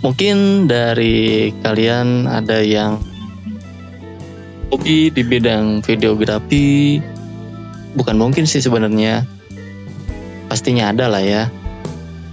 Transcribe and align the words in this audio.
mungkin 0.04 0.68
dari 0.68 1.48
kalian 1.64 2.28
ada 2.28 2.60
yang 2.60 3.00
hobi 4.68 5.08
di 5.08 5.24
bidang 5.24 5.80
videografi? 5.80 7.00
Bukan 7.96 8.20
mungkin 8.20 8.44
sih 8.44 8.60
sebenarnya. 8.60 9.24
Pastinya 10.52 10.92
ada 10.92 11.08
lah 11.08 11.24
ya 11.24 11.48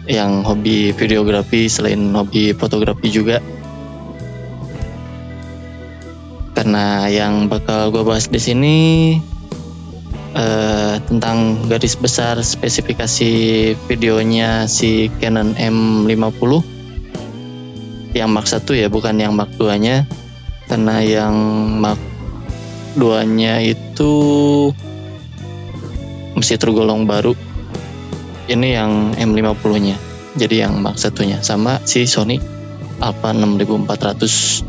yang 0.04 0.44
hobi 0.44 0.92
videografi 0.92 1.72
selain 1.72 2.12
hobi 2.12 2.52
fotografi 2.52 3.08
juga. 3.08 3.40
Karena 6.52 7.08
yang 7.08 7.48
bakal 7.48 7.96
gue 7.96 8.03
bahas 8.03 8.28
di 8.28 8.38
sini 8.38 8.78
eh, 10.36 10.96
tentang 11.08 11.72
garis 11.72 11.96
besar 11.96 12.36
spesifikasi 12.44 13.32
videonya 13.88 14.68
si 14.68 15.08
Canon 15.24 15.56
M50 15.56 16.81
yang 18.12 18.30
Mark 18.32 18.48
1 18.48 18.64
ya 18.76 18.88
bukan 18.92 19.16
yang 19.18 19.34
Mark 19.34 19.54
2 19.56 19.78
nya 19.82 20.04
karena 20.68 21.04
yang 21.04 21.36
Mark 21.80 22.00
2 22.96 23.24
nya 23.38 23.60
itu 23.64 24.14
masih 26.36 26.58
tergolong 26.60 27.04
baru. 27.08 27.36
Ini 28.52 28.68
yang 28.76 29.16
M50 29.16 29.74
nya 29.80 29.98
jadi 30.36 30.68
yang 30.68 30.80
Mark 30.80 30.96
1 31.00 31.12
nya 31.28 31.44
sama 31.44 31.84
si 31.84 32.08
Sony 32.08 32.40
Alpha 33.02 33.34
6400 33.36 34.64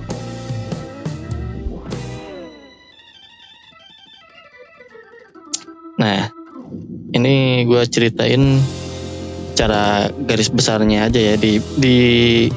nah 6.03 6.27
ini 7.13 7.63
gue 7.69 7.83
ceritain 7.87 8.59
cara 9.55 10.09
garis 10.11 10.51
besarnya 10.51 11.07
aja 11.07 11.21
ya 11.21 11.35
di 11.39 11.61
di 11.79 11.97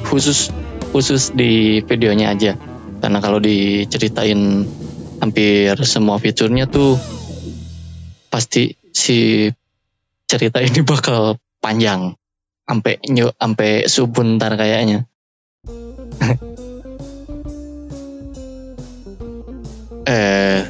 khusus 0.02 0.50
khusus 0.90 1.32
di 1.34 1.82
videonya 1.84 2.34
aja. 2.34 2.52
Karena 3.00 3.18
kalau 3.20 3.38
diceritain 3.38 4.64
hampir 5.20 5.72
semua 5.84 6.20
fiturnya 6.20 6.68
tuh 6.68 6.96
pasti 8.28 8.76
si 8.92 9.48
cerita 10.26 10.60
ini 10.60 10.80
bakal 10.90 11.40
panjang. 11.62 12.14
Sampai 12.66 12.98
nyu 13.06 13.30
sampai 13.30 13.86
subuh 13.86 14.26
ntar 14.36 14.58
kayaknya. 14.58 15.06
Eh 20.06 20.62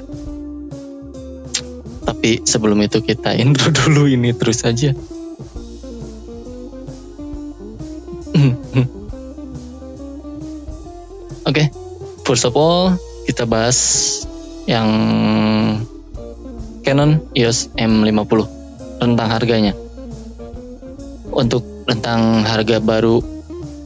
tapi 2.08 2.40
sebelum 2.48 2.80
itu 2.80 3.04
kita 3.04 3.36
intro 3.36 3.68
dulu 3.76 4.08
ini 4.08 4.32
terus 4.32 4.64
aja 4.64 4.96
Oke, 11.46 11.62
okay. 11.62 11.66
first 12.26 12.42
of 12.42 12.58
all 12.58 12.98
kita 13.22 13.46
bahas 13.46 13.78
yang 14.66 14.90
Canon 16.82 17.22
EOS 17.38 17.70
M50 17.78 18.42
tentang 18.98 19.28
harganya. 19.30 19.78
Untuk 21.30 21.62
tentang 21.86 22.42
harga 22.42 22.82
baru 22.82 23.22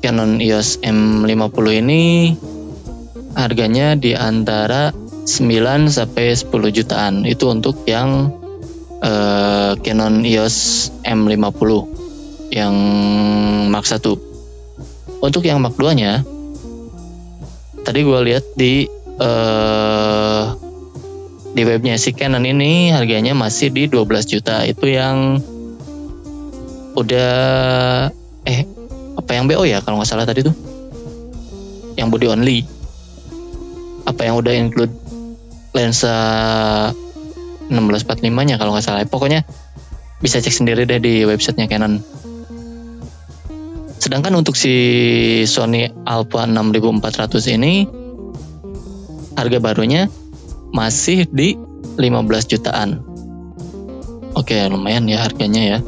Canon 0.01 0.41
EOS 0.41 0.81
M50 0.81 1.67
ini 1.85 2.33
harganya 3.37 3.93
di 3.93 4.17
antara 4.17 4.97
9 5.29 5.29
sampai 5.93 6.33
10 6.33 6.49
jutaan. 6.73 7.29
Itu 7.29 7.53
untuk 7.53 7.85
yang 7.85 8.41
uh, 9.05 9.77
Canon 9.85 10.25
EOS 10.25 10.89
M50 11.05 11.71
yang 12.57 12.73
Mark 13.69 13.85
1. 13.85 15.21
Untuk 15.21 15.45
yang 15.45 15.61
Mark 15.61 15.77
2-nya 15.77 16.40
tadi 17.91 18.07
gue 18.07 18.21
lihat 18.23 18.45
di 18.55 18.87
uh, 19.19 20.55
di 21.51 21.63
webnya 21.67 21.99
si 21.99 22.15
Canon 22.15 22.47
ini 22.47 22.95
harganya 22.95 23.35
masih 23.35 23.75
di 23.75 23.91
12 23.91 24.07
juta. 24.31 24.63
Itu 24.63 24.87
yang 24.87 25.43
udah 26.95 27.35
eh 28.47 28.63
apa 29.19 29.31
yang 29.35 29.51
BO 29.51 29.67
ya 29.67 29.83
kalau 29.83 29.99
nggak 29.99 30.07
salah 30.07 30.23
tadi 30.23 30.47
tuh? 30.47 30.55
Yang 31.99 32.09
body 32.15 32.27
only. 32.31 32.59
Apa 34.07 34.31
yang 34.31 34.39
udah 34.39 34.55
include 34.55 34.95
lensa 35.75 36.15
1645 37.75 38.23
nya 38.47 38.55
kalau 38.55 38.71
nggak 38.71 38.87
salah. 38.87 39.03
Pokoknya 39.03 39.43
bisa 40.23 40.39
cek 40.39 40.55
sendiri 40.55 40.87
deh 40.87 41.03
di 41.03 41.27
websitenya 41.27 41.67
Canon 41.67 41.99
Sedangkan 44.01 44.33
untuk 44.33 44.57
si 44.57 44.73
Sony 45.45 45.93
Alpha 46.09 46.49
6400 46.49 47.53
ini 47.53 47.85
harga 49.37 49.61
barunya 49.61 50.09
masih 50.73 51.29
di 51.29 51.53
15 52.01 52.49
jutaan. 52.49 53.05
Oke, 54.33 54.57
lumayan 54.73 55.05
ya 55.05 55.21
harganya 55.21 55.77
ya. 55.77 55.85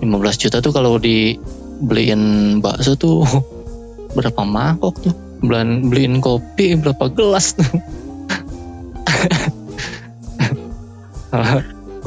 15 0.00 0.40
juta 0.40 0.64
tuh 0.64 0.72
kalau 0.72 0.96
dibeliin 0.96 2.64
bakso 2.64 2.96
tuh 2.96 3.28
berapa 4.16 4.40
mangkok 4.40 5.04
tuh? 5.04 5.12
Beliin, 5.44 5.92
beliin 5.92 6.24
kopi 6.24 6.80
berapa 6.80 7.12
gelas 7.12 7.60
tuh? 7.60 7.68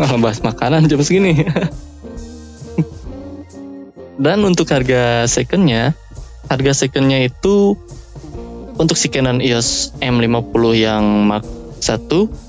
Malah 0.01 0.17
bahas 0.17 0.41
makanan 0.41 0.89
jam 0.89 0.97
segini. 1.05 1.45
Dan 4.17 4.41
untuk 4.41 4.65
harga 4.73 5.29
secondnya, 5.29 5.93
harga 6.49 6.73
secondnya 6.73 7.21
itu 7.21 7.77
untuk 8.77 8.97
si 8.97 9.09
Canon 9.13 9.41
EOS 9.41 9.93
M50 10.01 10.63
yang 10.77 11.05
Mark 11.29 11.45
1 11.81 12.47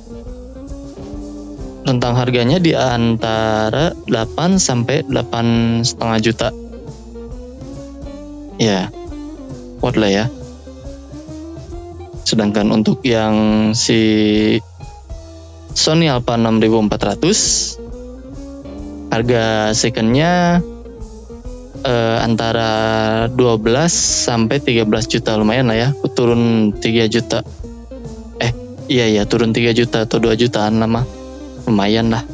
rentang 1.89 2.21
harganya 2.21 2.61
di 2.61 2.77
antara 2.77 3.97
8 4.05 4.61
sampai 4.61 5.09
8 5.09 5.89
setengah 5.89 6.19
juta. 6.21 6.53
Ya, 8.61 8.93
kuat 9.81 9.97
lah 9.97 10.13
ya. 10.13 10.29
Sedangkan 12.29 12.69
untuk 12.77 13.01
yang 13.09 13.73
si 13.73 14.61
Sony 15.73 16.13
Alpha 16.13 16.37
6400 16.37 19.09
harga 19.09 19.73
secondnya 19.73 20.61
eh, 21.85 22.19
antara 22.23 22.71
12 23.31 23.91
sampai 24.27 24.63
13 24.63 24.89
juta 25.07 25.37
lumayan 25.39 25.71
lah 25.71 25.77
ya. 25.77 25.89
Turun 26.15 26.75
3 26.75 27.07
juta. 27.11 27.43
Eh 28.39 28.53
iya 28.91 29.07
iya 29.11 29.23
turun 29.29 29.51
3 29.51 29.75
juta 29.75 30.07
atau 30.07 30.19
2 30.23 30.35
jutaan 30.39 30.83
lama 30.83 31.05
lumayan 31.69 32.11
lah. 32.11 32.25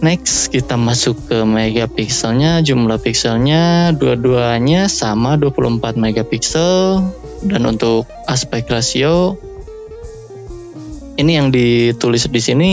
Next 0.00 0.48
kita 0.48 0.80
masuk 0.80 1.28
ke 1.28 1.44
megapikselnya, 1.44 2.64
jumlah 2.64 2.96
pixelnya 3.04 3.92
dua-duanya 3.92 4.88
sama 4.88 5.36
24 5.36 6.00
megapiksel. 6.00 7.04
Dan 7.44 7.68
untuk 7.68 8.08
aspek 8.24 8.64
rasio 8.72 9.36
ini 11.20 11.36
yang 11.36 11.52
ditulis 11.52 12.32
di 12.32 12.40
sini 12.40 12.70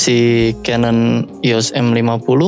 si 0.00 0.18
Canon 0.64 1.28
EOS 1.44 1.76
M50 1.76 2.40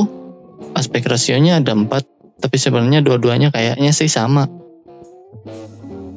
aspek 0.73 1.05
rasionya 1.05 1.61
ada 1.61 1.77
4 1.77 2.41
tapi 2.41 2.57
sebenarnya 2.57 3.05
dua-duanya 3.05 3.53
kayaknya 3.53 3.93
sih 3.93 4.09
sama 4.09 4.49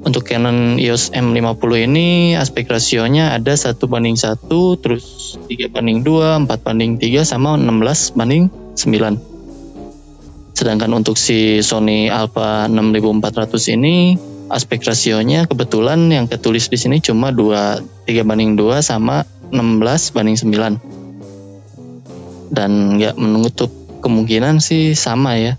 untuk 0.07 0.23
Canon 0.23 0.79
EOS 0.79 1.11
M50 1.11 1.91
ini 1.91 2.39
aspek 2.39 2.71
rasionya 2.71 3.35
ada 3.35 3.59
satu 3.59 3.91
banding 3.91 4.15
satu, 4.15 4.79
terus 4.79 5.35
3 5.51 5.67
banding 5.67 6.07
2, 6.07 6.47
4 6.47 6.63
banding 6.63 7.03
3 7.03 7.27
sama 7.27 7.59
16 7.59 8.15
banding 8.15 8.47
9. 8.79 10.55
Sedangkan 10.55 10.95
untuk 10.95 11.19
si 11.19 11.59
Sony 11.59 12.07
Alpha 12.07 12.71
6400 12.71 13.75
ini 13.75 14.15
aspek 14.47 14.79
rasionya 14.87 15.51
kebetulan 15.51 16.07
yang 16.07 16.31
ketulis 16.31 16.71
di 16.71 16.79
sini 16.79 17.03
cuma 17.03 17.35
2 17.35 18.07
3 18.07 18.23
banding 18.23 18.55
2 18.55 18.87
sama 18.87 19.27
16 19.51 20.15
banding 20.15 20.39
9. 20.39 20.96
Dan 22.51 23.01
nggak 23.01 23.19
menutup 23.19 23.71
kemungkinan 24.01 24.63
sih 24.63 24.95
sama 24.95 25.39
ya. 25.39 25.55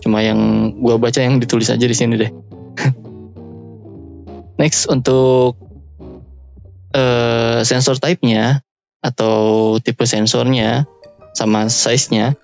Cuma 0.00 0.20
yang 0.20 0.72
gua 0.80 1.00
baca 1.00 1.20
yang 1.20 1.40
ditulis 1.40 1.72
aja 1.72 1.84
di 1.84 1.96
sini 1.96 2.14
deh. 2.20 2.32
Next 4.60 4.88
untuk 4.88 5.56
uh, 6.92 7.60
sensor 7.64 7.96
type-nya 7.96 8.60
atau 9.00 9.76
tipe 9.80 10.04
sensornya 10.04 10.84
sama 11.32 11.72
size-nya 11.72 12.36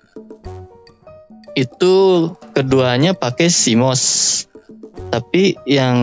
itu 1.57 1.93
keduanya 2.53 3.17
pakai 3.17 3.49
CMOS. 3.49 4.03
Tapi 5.09 5.57
yang 5.65 5.97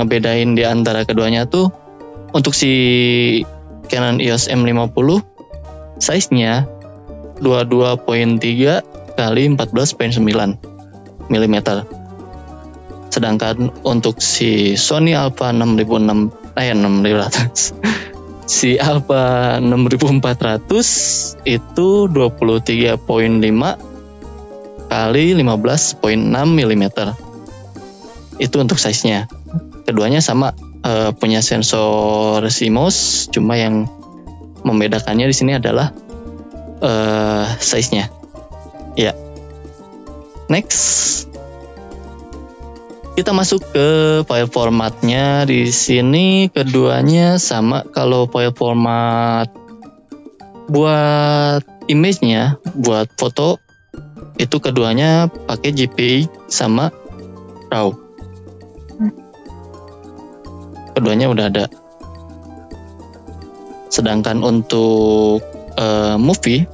ngebedain 0.00 0.52
di 0.52 0.64
antara 0.64 1.08
keduanya 1.08 1.48
tuh 1.48 1.72
untuk 2.32 2.52
si 2.52 2.72
Canon 3.88 4.20
EOS 4.20 4.48
M50 4.52 5.31
size-nya 6.02 6.66
22.3 7.38 9.14
kali 9.14 9.42
14.9 9.54 11.30
mm 11.30 11.56
Sedangkan 13.12 13.68
untuk 13.86 14.18
si 14.18 14.74
Sony 14.74 15.14
Alpha 15.14 15.54
6006 15.54 16.58
eh 16.58 16.74
6500 16.74 18.10
si 18.58 18.82
Alpha 18.82 19.62
6400 19.62 21.46
itu 21.46 21.88
23.5 22.10 22.98
kali 24.90 25.24
15.6 25.38 26.34
mm. 26.34 26.84
Itu 28.40 28.56
untuk 28.58 28.80
size-nya. 28.80 29.28
Keduanya 29.86 30.20
sama 30.20 30.52
uh, 30.84 31.10
punya 31.16 31.40
sensor 31.40 32.44
CMOS, 32.48 33.28
cuma 33.32 33.56
yang 33.56 33.88
membedakannya 34.62 35.26
di 35.28 35.36
sini 35.36 35.52
adalah 35.58 35.94
uh, 36.82 37.46
size-nya. 37.58 38.10
Ya. 38.98 39.14
Next. 40.50 41.24
Kita 43.12 43.36
masuk 43.36 43.60
ke 43.72 43.88
file 44.24 44.48
formatnya. 44.48 45.44
Di 45.44 45.68
sini 45.68 46.48
keduanya 46.48 47.36
sama. 47.36 47.84
Kalau 47.92 48.26
file 48.28 48.56
format 48.56 49.48
buat 50.72 51.60
image-nya 51.90 52.56
buat 52.78 53.10
foto 53.18 53.60
itu 54.40 54.56
keduanya 54.62 55.28
pakai 55.28 55.76
JPEG 55.76 56.30
sama 56.48 56.88
RAW. 57.68 57.92
Keduanya 60.96 61.28
udah 61.28 61.46
ada 61.48 61.64
sedangkan 63.92 64.40
untuk 64.40 65.44
uh, 65.76 66.16
movie 66.16 66.64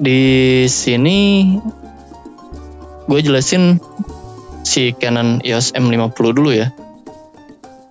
di 0.00 0.64
sini 0.64 1.52
gue 3.04 3.20
jelasin 3.20 3.76
si 4.64 4.96
Canon 4.96 5.44
EOS 5.44 5.76
M50 5.76 6.16
dulu 6.32 6.52
ya. 6.52 6.72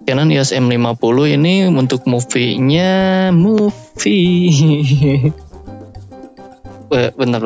Canon 0.07 0.31
EOS 0.31 0.55
M50 0.55 1.35
ini 1.35 1.67
untuk 1.67 2.07
movie-nya 2.07 3.29
movie. 3.35 4.49
bentar 7.19 7.41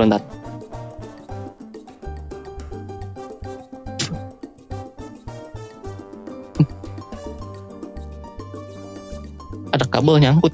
Ada 9.82 9.90
kabel 9.90 10.22
nyangkut. 10.22 10.54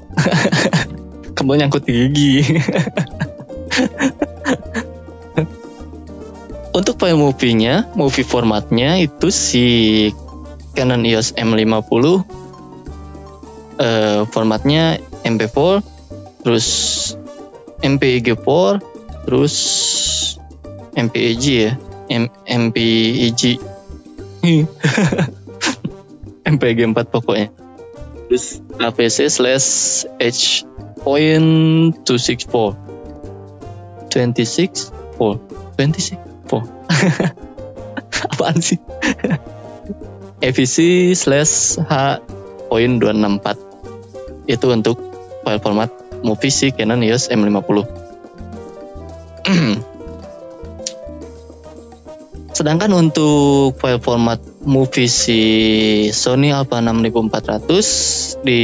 kabel 1.36 1.60
nyangkut 1.60 1.84
di 1.84 2.08
gigi. 2.08 2.48
Untuk 6.72 6.96
file 6.96 7.20
movie-nya, 7.20 7.92
movie 7.92 8.24
formatnya 8.24 8.96
itu 8.96 9.28
si 9.28 10.08
Canon 10.72 11.04
EOS 11.04 11.36
M50 11.36 11.84
uh, 13.76 14.24
formatnya 14.32 14.96
MP4 15.28 15.84
terus 16.40 16.66
MPEG4 17.84 18.48
terus 19.28 19.54
MPEG 20.96 21.44
ya 21.44 21.76
M 22.08 22.32
MPEG 22.48 23.60
MPEG 26.48 26.78
4 26.80 26.96
pokoknya 27.12 27.57
terus 28.28 28.60
APC 28.76 29.32
slash 29.32 30.04
H 30.20 30.68
point 31.00 31.96
264 32.04 32.76
26 34.12 34.92
4 35.16 35.48
26 35.76 36.16
po 36.48 36.64
apaan 38.34 38.60
sih? 38.60 38.80
EVC 40.38 41.10
slash 41.18 41.82
H 41.82 42.22
poin 42.70 43.02
264 43.02 44.46
itu 44.48 44.66
untuk 44.70 44.96
file 45.42 45.58
format 45.58 45.90
movie 46.22 46.52
si 46.52 46.70
Canon 46.70 47.02
EOS 47.02 47.34
M50 47.34 47.82
sedangkan 52.56 52.94
untuk 52.94 53.74
file 53.82 53.98
format 53.98 54.38
movie 54.64 55.10
si 55.10 55.40
Sony 56.10 56.50
Alpha 56.50 56.82
6400 56.82 58.42
di 58.42 58.62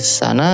sana 0.00 0.50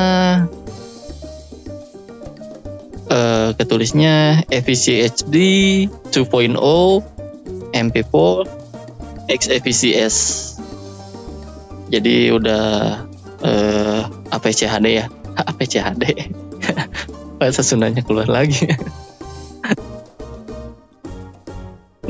uh, 3.08 3.50
ketulisnya 3.56 4.44
EVC 4.48 5.06
HD 5.08 5.36
2.0 6.12 6.56
MP4 7.72 8.36
XEVCS 9.24 10.16
jadi 11.92 12.32
udah 12.34 12.64
uh, 13.44 14.00
APC 14.34 14.66
HD 14.66 15.04
ya? 15.04 15.06
APC 15.36 15.78
HD 15.78 16.04
bahasa 17.38 17.62
Sundanya 17.62 18.02
keluar 18.02 18.28
lagi. 18.28 18.66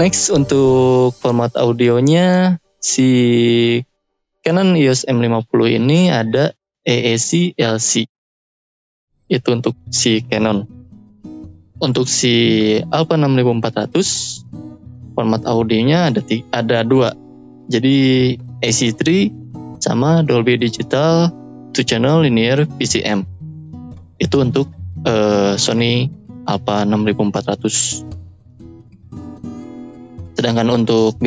Next 0.01 0.27
untuk 0.35 1.15
format 1.15 1.55
audionya 1.55 2.59
si 2.85 3.09
Canon 4.45 4.77
EOS 4.77 5.09
M50 5.09 5.81
ini 5.81 6.13
ada 6.13 6.53
AAC 6.85 7.57
LC 7.57 8.05
itu 9.33 9.49
untuk 9.49 9.73
si 9.89 10.21
Canon 10.29 10.69
untuk 11.81 12.05
si 12.05 12.77
Alpha 12.93 13.17
6400 13.17 14.45
format 15.15 15.47
audionya 15.47 16.11
ada 16.11 16.19
ada 16.51 16.83
dua. 16.83 17.15
Jadi 17.71 18.35
AC3 18.61 19.31
sama 19.81 20.21
Dolby 20.27 20.59
Digital 20.61 21.31
two 21.73 21.87
channel 21.87 22.27
linear 22.27 22.67
VCM. 22.67 23.23
Itu 24.21 24.43
untuk 24.43 24.69
uh, 25.07 25.55
Sony 25.57 26.11
Alpha 26.45 26.85
6400. 26.85 28.05
Sedangkan 30.35 30.69
untuk 30.75 31.23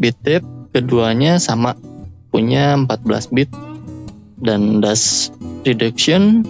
bittapnya, 0.00 0.40
bittap 0.40 0.42
keduanya 0.72 1.32
sama 1.36 1.76
punya 2.32 2.74
14 2.74 3.36
bit 3.36 3.50
dan 4.40 4.80
dust 4.80 5.36
reduction 5.68 6.40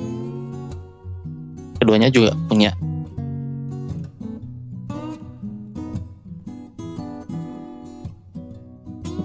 keduanya 1.82 2.12
juga 2.14 2.38
punya 2.46 2.76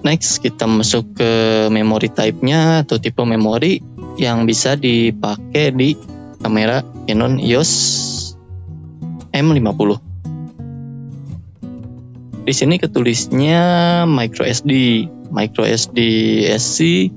next 0.05 0.41
kita 0.41 0.69
masuk 0.69 1.17
ke 1.17 1.31
memory 1.73 2.13
type-nya 2.13 2.85
atau 2.85 3.01
tipe 3.01 3.21
memori 3.25 3.81
yang 4.21 4.45
bisa 4.45 4.77
dipakai 4.77 5.73
di 5.73 5.97
kamera 6.39 6.85
Canon 7.09 7.41
EOS 7.41 7.71
M50. 9.33 10.14
Di 12.45 12.53
sini 12.53 12.77
ketulisnya 12.77 14.05
micro 14.05 14.45
SD, 14.45 14.71
micro 15.33 15.65
SD 15.65 15.99
SC, 16.53 17.09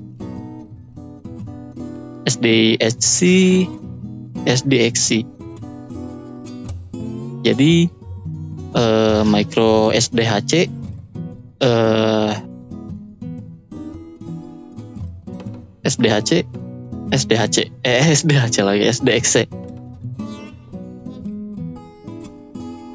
SDXC, 2.25 3.17
SDXC. 4.49 5.09
Jadi 7.45 7.73
uh, 8.73 9.21
micro 9.21 9.93
SDHC 9.93 10.53
uh, 11.61 12.33
SDHC 15.85 16.31
SDHC 17.09 17.57
eh 17.81 18.05
SDHC 18.13 18.55
lagi 18.69 18.83
SDXC 18.85 19.35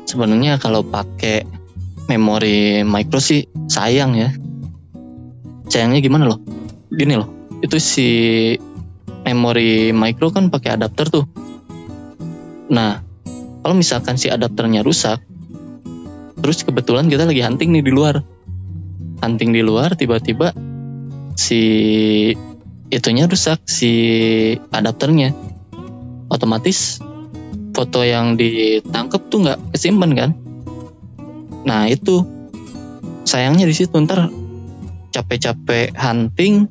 sebenarnya 0.07 0.63
kalau 0.63 0.87
pakai 0.87 1.64
memori 2.11 2.85
micro 2.85 3.21
sih 3.21 3.49
sayang 3.69 4.13
ya. 4.19 4.31
Sayangnya 5.69 6.01
gimana 6.05 6.29
loh? 6.29 6.41
Gini 6.93 7.17
loh 7.17 7.45
itu 7.65 7.81
si 7.81 8.09
memori 9.25 9.97
micro 9.97 10.29
kan 10.29 10.53
pakai 10.53 10.77
adapter 10.77 11.09
tuh. 11.09 11.25
Nah 12.69 13.01
kalau 13.65 13.73
misalkan 13.73 14.21
si 14.21 14.29
adapternya 14.29 14.85
rusak 14.85 15.25
terus 16.45 16.61
kebetulan 16.61 17.09
kita 17.09 17.25
lagi 17.25 17.41
hunting 17.41 17.73
nih 17.73 17.85
di 17.89 17.93
luar. 17.93 18.21
Hunting 19.25 19.57
di 19.57 19.65
luar 19.65 19.97
tiba-tiba 19.97 20.53
si 21.41 21.63
itunya 22.93 23.25
rusak 23.25 23.65
si 23.65 23.93
adapternya. 24.69 25.33
Otomatis 26.29 27.01
foto 27.73 28.05
yang 28.05 28.37
ditangkap 28.37 29.33
tuh 29.33 29.49
nggak 29.49 29.59
kesimpan 29.73 30.13
kan 30.13 30.31
nah 31.65 31.89
itu. 31.89 32.25
Sayangnya 33.25 33.65
di 33.65 33.73
situ 33.73 33.97
ntar 34.05 34.29
capek-capek 35.15 35.97
hunting 35.97 36.69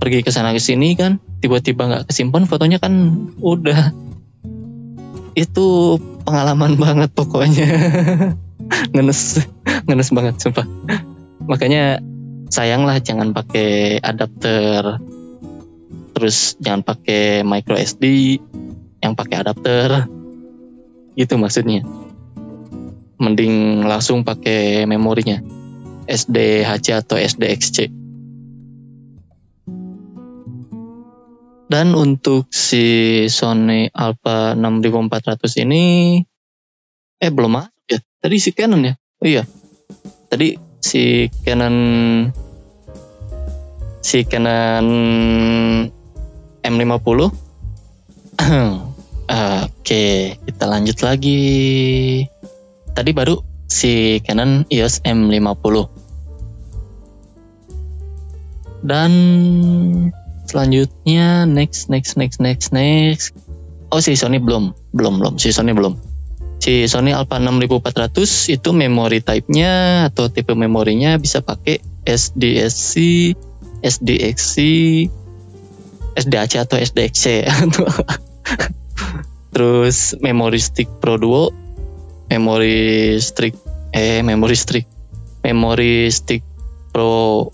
pergi 0.00 0.24
ke 0.24 0.32
sana 0.32 0.56
ke 0.56 0.62
sini 0.62 0.96
kan 0.96 1.20
tiba-tiba 1.44 1.84
nggak 1.84 2.04
kesimpan 2.08 2.48
fotonya 2.48 2.80
kan 2.80 2.92
udah. 3.40 3.92
Itu 5.36 6.00
pengalaman 6.24 6.80
banget 6.80 7.12
pokoknya. 7.12 7.68
Ngenes 8.96 9.44
ngenes 9.84 10.08
banget 10.14 10.34
sumpah. 10.40 10.64
Makanya 11.44 12.00
sayang 12.48 12.88
lah 12.88 12.96
jangan 13.02 13.36
pakai 13.36 14.00
adapter. 14.00 15.02
Terus 16.16 16.56
jangan 16.60 16.84
pakai 16.84 17.42
micro 17.44 17.76
SD 17.76 18.36
yang 19.04 19.12
pakai 19.16 19.36
adapter. 19.42 20.08
Gitu 21.18 21.34
maksudnya 21.36 21.82
mending 23.20 23.84
langsung 23.84 24.24
pakai 24.24 24.88
memorinya. 24.88 25.38
SDHC 26.10 27.06
atau 27.06 27.14
SDXC 27.20 28.00
dan 31.70 31.94
untuk 31.94 32.50
si 32.50 33.24
Sony 33.30 33.86
Alpha 33.94 34.58
6400 34.58 35.62
ini 35.62 36.18
eh 37.22 37.30
belum 37.30 37.62
masuk 37.62 37.86
ya. 37.86 38.02
Tadi 38.02 38.36
si 38.42 38.50
Canon 38.50 38.82
ya? 38.82 38.98
Oh 39.22 39.28
iya. 39.30 39.46
Tadi 40.26 40.58
si 40.82 41.30
Canon 41.46 41.76
si 44.02 44.26
Canon 44.26 44.86
M50 46.66 47.20
Oke, 49.30 50.34
kita 50.42 50.64
lanjut 50.66 50.98
lagi. 51.06 52.26
Tadi 53.00 53.16
baru 53.16 53.40
si 53.64 54.20
Canon 54.20 54.68
EOS 54.68 55.00
M50. 55.08 55.88
Dan 58.84 59.12
selanjutnya 60.44 61.48
next 61.48 61.88
next 61.88 62.20
next 62.20 62.44
next 62.44 62.76
next. 62.76 63.32
Oh 63.88 64.04
si 64.04 64.20
Sony 64.20 64.36
belum, 64.36 64.76
belum 64.92 65.16
belum 65.16 65.40
si 65.40 65.48
Sony 65.48 65.72
belum. 65.72 65.96
Si 66.60 66.84
Sony 66.92 67.16
Alpha 67.16 67.40
6400 67.40 68.60
itu 68.60 68.68
memory 68.76 69.24
type-nya 69.24 70.04
atau 70.12 70.28
tipe 70.28 70.52
memorinya 70.52 71.16
bisa 71.16 71.40
pakai 71.40 71.80
SDSC 72.04 72.92
SDXC, 73.80 74.54
SDAC 76.20 76.52
atau 76.60 76.76
SDXC. 76.76 77.48
Terus 79.56 80.20
memory 80.20 80.60
stick 80.60 81.00
Pro 81.00 81.16
Duo, 81.16 81.48
memory 82.30 83.18
stick. 83.18 83.58
Eh 83.90 84.22
memory 84.22 84.54
stick. 84.54 84.86
Memory 85.42 86.08
stick 86.14 86.46
Pro 86.94 87.50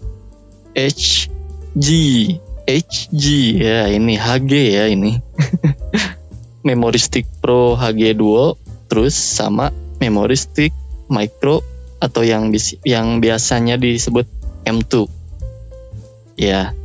HG 0.76 1.88
HG 2.66 3.24
ya 3.56 3.88
ini 3.88 4.14
HG 4.20 4.52
ya 4.76 4.84
ini. 4.92 5.16
Memory 6.66 7.00
stick 7.00 7.24
Pro 7.40 7.72
HG 7.78 8.12
Duo. 8.18 8.60
Terus 8.86 9.16
sama 9.16 9.72
memory 9.98 10.36
stick 10.36 10.70
micro 11.08 11.62
atau 11.96 12.22
yang 12.22 12.52
yang 12.84 13.22
biasanya 13.24 13.80
disebut 13.80 14.28
M2 14.68 15.08
ya 16.36 16.76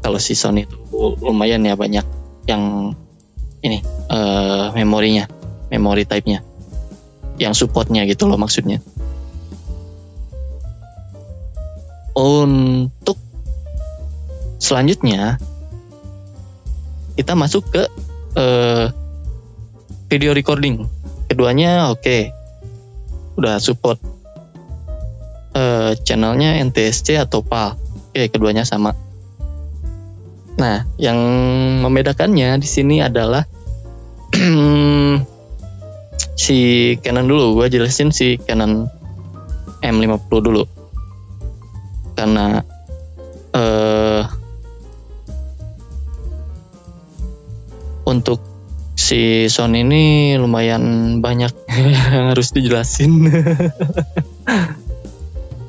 kalau 0.00 0.16
si 0.16 0.32
Sony 0.32 0.64
itu 0.64 0.76
lumayan 1.20 1.60
ya 1.66 1.76
banyak 1.76 2.06
yang 2.48 2.94
ini 3.60 3.84
uh, 4.08 4.72
memorinya 4.72 5.28
memori 5.68 6.08
type-nya 6.08 6.40
yang 7.40 7.52
supportnya 7.56 8.06
gitu 8.06 8.30
loh 8.30 8.38
maksudnya 8.38 8.78
untuk 12.14 13.18
selanjutnya 14.62 15.42
kita 17.18 17.34
masuk 17.34 17.66
ke 17.70 17.82
uh, 18.38 18.86
video 20.06 20.30
recording 20.30 20.86
keduanya 21.26 21.90
oke 21.90 22.02
okay. 22.02 22.30
udah 23.34 23.58
support 23.58 23.98
uh, 25.58 25.98
channelnya 26.06 26.62
NTSC 26.62 27.18
atau 27.18 27.42
PAL 27.42 27.84
Oke, 28.14 28.30
keduanya 28.30 28.62
sama. 28.62 28.94
Nah, 30.54 30.86
yang 31.02 31.18
membedakannya 31.82 32.62
di 32.62 32.68
sini 32.70 33.02
adalah 33.02 33.42
si 36.34 36.58
Canon 37.00 37.26
dulu. 37.26 37.58
Gue 37.58 37.66
jelasin 37.70 38.10
si 38.10 38.38
Canon 38.38 38.86
M50 39.82 40.30
dulu. 40.42 40.62
Karena 42.14 42.62
uh, 43.54 44.22
untuk 48.06 48.38
si 48.94 49.50
Sony 49.50 49.82
ini 49.82 50.04
lumayan 50.38 51.18
banyak 51.18 51.52
yang 51.70 52.30
harus 52.30 52.54
dijelasin. 52.54 53.26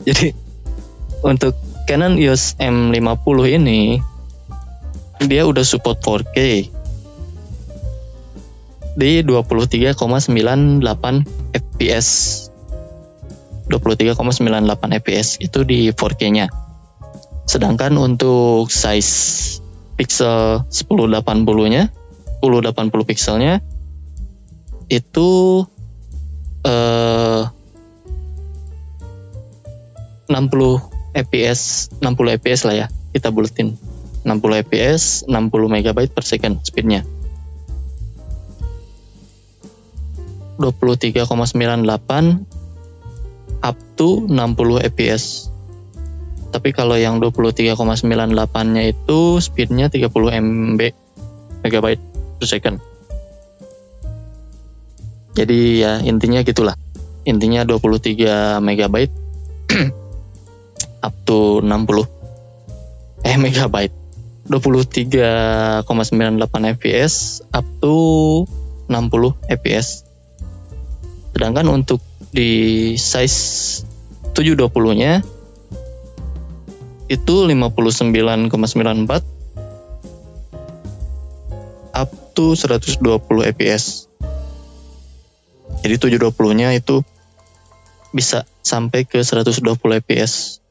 Jadi 0.06 0.28
untuk 1.26 1.58
Canon 1.90 2.22
EOS 2.22 2.62
M50 2.62 3.38
ini 3.58 3.98
dia 5.26 5.48
udah 5.48 5.66
support 5.66 5.98
4K 6.02 6.70
di 8.96 9.22
23,98 9.22 10.80
fps 11.52 12.08
23,98 13.68 15.00
fps 15.04 15.28
itu 15.44 15.60
di 15.68 15.92
4K-nya 15.92 16.48
sedangkan 17.46 17.94
untuk 18.00 18.72
size 18.72 19.60
pixel 20.00 20.66
1080-nya 20.72 21.92
1080 22.42 23.10
pixelnya 23.10 23.62
itu 24.90 25.30
eh, 26.66 27.42
60 30.25 30.36
fps 31.16 31.62
60 32.02 32.38
fps 32.42 32.62
lah 32.68 32.75
ya 32.75 32.88
kita 33.16 33.32
buletin. 33.32 33.80
60 34.25 34.66
fps 34.66 35.30
60 35.30 35.38
MB 35.70 36.00
per 36.10 36.25
second 36.25 36.58
speednya 36.66 37.06
23,98 40.58 41.26
up 43.66 43.78
to 43.98 44.28
60 44.28 44.90
fps 44.94 45.56
tapi 46.56 46.72
kalau 46.72 46.96
yang 46.96 47.20
23,98 47.20 47.76
nya 48.72 48.88
itu 48.88 49.44
speednya 49.44 49.92
30 49.92 50.08
MB 50.40 50.80
megabyte 51.68 52.00
per 52.40 52.48
second. 52.48 52.80
Jadi 55.36 55.84
ya 55.84 56.00
intinya 56.00 56.40
gitulah. 56.48 56.80
Intinya 57.28 57.68
23 57.68 58.64
megabyte 58.64 59.12
up 61.06 61.16
to 61.28 61.60
60 61.60 63.28
eh 63.28 63.36
megabyte. 63.36 63.92
23,98 64.48 65.84
fps 66.80 67.44
up 67.52 67.68
to 67.84 67.98
60 68.88 69.34
fps 69.60 70.05
sedangkan 71.36 71.68
untuk 71.68 72.00
di 72.32 72.96
size 72.96 73.84
720 74.32 74.72
nya 74.96 75.20
itu 77.12 77.36
59,94 77.44 78.56
up 81.92 82.10
to 82.32 82.56
120 82.56 83.51
fps 83.51 84.08
jadi 85.84 85.96
720 86.00 86.56
nya 86.56 86.72
itu 86.72 87.04
bisa 88.15 88.48
sampai 88.63 89.04
ke 89.04 89.20
120 89.20 89.60
fps 90.08 90.63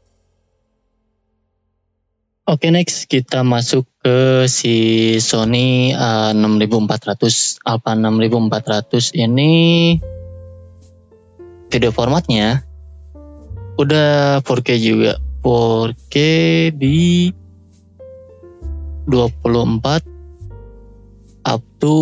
Oke 2.44 2.68
next 2.68 3.08
kita 3.08 3.40
masuk 3.40 3.88
ke 4.04 4.44
si 4.52 4.76
Sony 5.16 5.96
uh, 5.96 6.36
6400 6.36 7.64
Alpha 7.64 7.96
6400 7.96 9.16
ini 9.16 9.52
video 11.74 11.90
formatnya 11.90 12.62
udah 13.74 14.38
4K 14.46 14.70
juga. 14.78 15.18
4K 15.42 16.14
di 16.70 17.34
24 19.10 20.06
up 21.44 21.62
to 21.82 21.98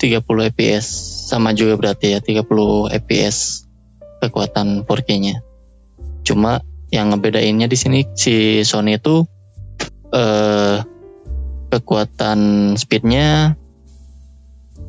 30 0.00 0.26
fps 0.56 0.86
sama 1.30 1.54
juga 1.54 1.78
berarti 1.78 2.16
ya 2.16 2.24
30 2.24 2.42
fps 3.06 3.68
kekuatan 4.18 4.82
4K 4.82 5.10
nya 5.22 5.36
cuma 6.26 6.66
yang 6.90 7.14
ngebedainnya 7.14 7.70
di 7.70 7.78
sini 7.78 8.02
si 8.18 8.66
Sony 8.66 8.98
itu 8.98 9.22
eh, 10.10 10.82
kekuatan 11.70 12.74
speednya 12.74 13.54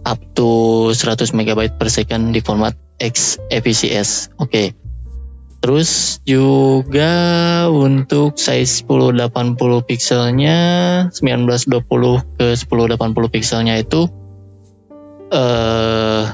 up 0.01 0.19
to 0.33 0.89
100 0.89 1.29
MB 1.37 1.77
per 1.77 1.93
second 1.93 2.33
di 2.33 2.41
format 2.41 2.82
XFCS. 2.99 4.33
Oke. 4.37 4.49
Okay. 4.49 4.67
Terus 5.63 6.19
juga 6.27 7.13
untuk 7.71 8.35
size 8.35 8.83
1080 8.83 9.55
pixelnya 9.87 10.59
1920 11.15 12.35
ke 12.35 12.47
1080 12.59 12.99
pixelnya 13.31 13.79
itu 13.79 14.11
eh 15.31 16.25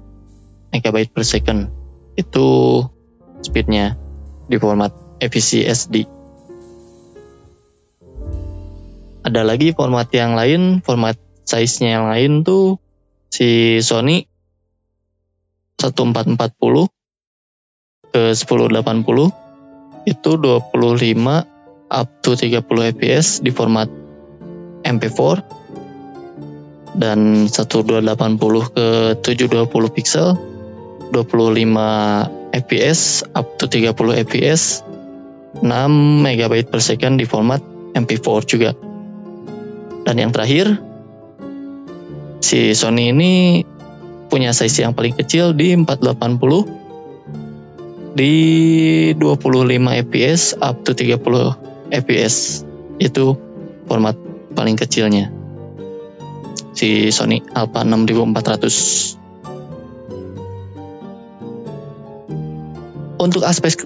megabyte 0.69 1.11
per 1.11 1.23
second. 1.25 1.69
Itu 2.13 2.83
speednya 3.41 3.97
di 4.49 4.57
format 4.59 4.91
FVC 5.19 5.67
Ada 9.19 9.41
lagi 9.45 9.75
format 9.75 10.09
yang 10.15 10.33
lain, 10.33 10.81
format 10.81 11.19
size-nya 11.45 11.89
yang 11.99 12.05
lain 12.09 12.31
tuh 12.45 12.79
si 13.29 13.81
Sony 13.83 14.25
1440 15.77 16.89
ke 18.09 18.33
1080 18.33 20.09
itu 20.09 20.31
25 20.33 21.58
up 21.89 22.21
to 22.21 22.37
30 22.37 22.61
fps 22.95 23.41
di 23.41 23.49
format 23.49 23.89
MP4 24.85 25.41
dan 26.97 27.49
1280 27.49 28.73
ke 28.73 28.87
720 29.21 29.97
pixel 29.97 30.37
25 31.11 32.53
fps 32.53 33.25
up 33.33 33.57
to 33.57 33.65
30 33.65 33.93
fps 34.25 34.85
6 35.57 35.65
MB 35.65 36.53
per 36.69 36.81
second 36.81 37.17
di 37.17 37.25
format 37.25 37.57
MP4 37.97 38.45
juga. 38.45 38.77
Dan 40.05 40.21
yang 40.21 40.29
terakhir, 40.29 40.77
si 42.39 42.71
Sony 42.77 43.09
ini 43.09 43.65
punya 44.29 44.53
size 44.53 44.85
yang 44.85 44.93
paling 44.93 45.17
kecil 45.17 45.57
di 45.57 45.73
480 45.73 48.13
di 48.13 48.33
25 49.17 50.05
fps 50.05 50.53
up 50.61 50.85
to 50.85 50.93
30 50.93 51.17
fps. 51.91 52.65
Itu 53.01 53.37
format 53.85 54.15
paling 54.53 54.77
kecilnya. 54.77 55.33
Si 56.73 57.11
Sony 57.11 57.43
Alpha 57.53 57.83
6400. 57.83 59.17
Untuk 63.19 63.43
aspek 63.43 63.85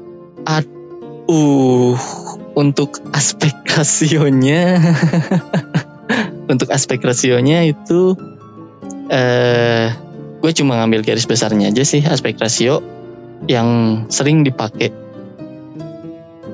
Uh, 1.24 1.96
untuk 2.52 3.00
aspek 3.16 3.56
rasionya, 3.64 4.76
untuk 6.52 6.68
aspek 6.68 7.00
rasionya 7.00 7.64
itu 7.64 8.20
eh 9.08 9.88
gue 10.44 10.52
cuma 10.52 10.84
ngambil 10.84 11.08
garis 11.08 11.24
besarnya 11.24 11.72
aja 11.72 11.88
sih 11.88 12.04
aspek 12.04 12.36
rasio 12.36 12.84
yang 13.48 14.04
sering 14.12 14.44
dipakai 14.44 14.92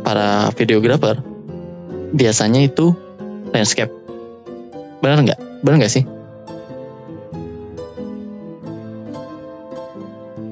para 0.06 0.54
videografer 0.54 1.18
biasanya 2.14 2.66
itu 2.66 2.94
landscape. 3.54 3.94
Benar 5.00 5.24
nggak? 5.26 5.40
Benar 5.62 5.76
nggak 5.84 5.94
sih? 5.94 6.04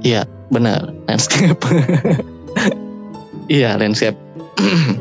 Iya 0.05 0.29
benar. 0.49 0.93
Landscape. 1.05 1.61
Iya 3.47 3.79
landscape. 3.79 4.19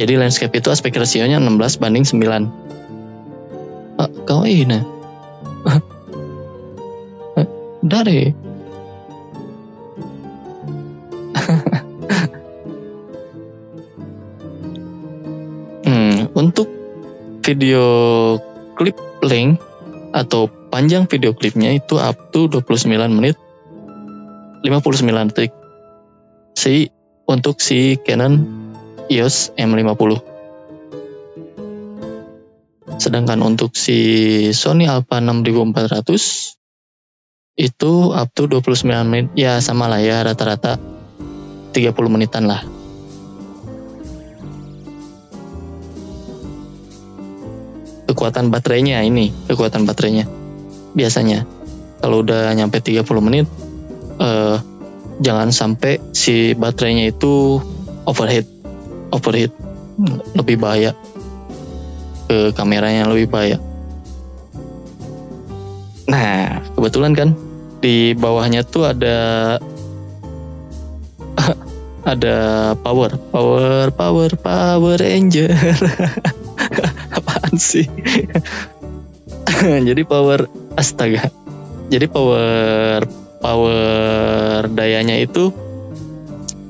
Jadi 0.00 0.12
landscape 0.18 0.50
itu 0.50 0.66
aspek 0.66 0.90
rasionya 0.98 1.38
16 1.38 1.78
banding 1.78 2.02
9 2.02 4.02
ah, 4.02 4.10
kau 4.26 4.42
ini. 4.42 4.82
Dari 7.86 8.34
video 17.50 17.82
klip 18.78 18.94
length 19.26 19.58
atau 20.14 20.46
panjang 20.70 21.10
video 21.10 21.34
klipnya 21.34 21.74
itu 21.74 21.98
up 21.98 22.30
to 22.30 22.46
29 22.46 22.86
menit 23.10 23.34
59 24.62 25.30
detik. 25.34 25.50
Si 26.54 26.94
untuk 27.26 27.58
si 27.58 27.98
Canon 27.98 28.46
EOS 29.10 29.58
M50 29.58 30.30
sedangkan 33.00 33.40
untuk 33.42 33.74
si 33.74 33.98
Sony 34.52 34.84
Alpha 34.86 35.18
6400 35.18 36.54
itu 37.58 37.92
up 38.14 38.28
to 38.30 38.46
29 38.46 38.86
menit. 39.10 39.26
Ya 39.34 39.58
sama 39.58 39.90
lah 39.90 39.98
ya 39.98 40.22
rata-rata 40.22 40.78
30 41.74 41.96
menitan 42.06 42.46
lah 42.46 42.79
kekuatan 48.10 48.50
baterainya 48.50 49.06
ini 49.06 49.30
kekuatan 49.46 49.86
baterainya. 49.86 50.26
Biasanya 50.98 51.46
kalau 52.02 52.26
udah 52.26 52.50
nyampe 52.58 52.82
30 52.82 53.06
menit 53.22 53.46
uh, 54.18 54.58
jangan 55.22 55.54
sampai 55.54 56.02
si 56.10 56.58
baterainya 56.58 57.14
itu 57.14 57.62
overheat 58.02 58.50
overheat. 59.14 59.54
Lebih 60.34 60.58
bahaya. 60.58 60.96
Ke 62.26 62.50
kameranya 62.56 63.06
lebih 63.06 63.30
bahaya. 63.30 63.62
Nah 66.10 66.58
kebetulan 66.74 67.14
kan 67.14 67.28
di 67.78 68.12
bawahnya 68.18 68.66
tuh 68.66 68.90
ada 68.90 69.18
ada 72.12 72.36
power 72.80 73.14
power 73.30 73.92
power 73.92 74.30
power 74.40 74.96
ranger 74.98 75.52
apaan 77.50 77.58
sih? 77.58 77.86
Jadi 79.90 80.02
power 80.06 80.46
astaga. 80.78 81.34
Jadi 81.90 82.06
power 82.06 83.02
power 83.42 84.70
dayanya 84.70 85.18
itu 85.18 85.50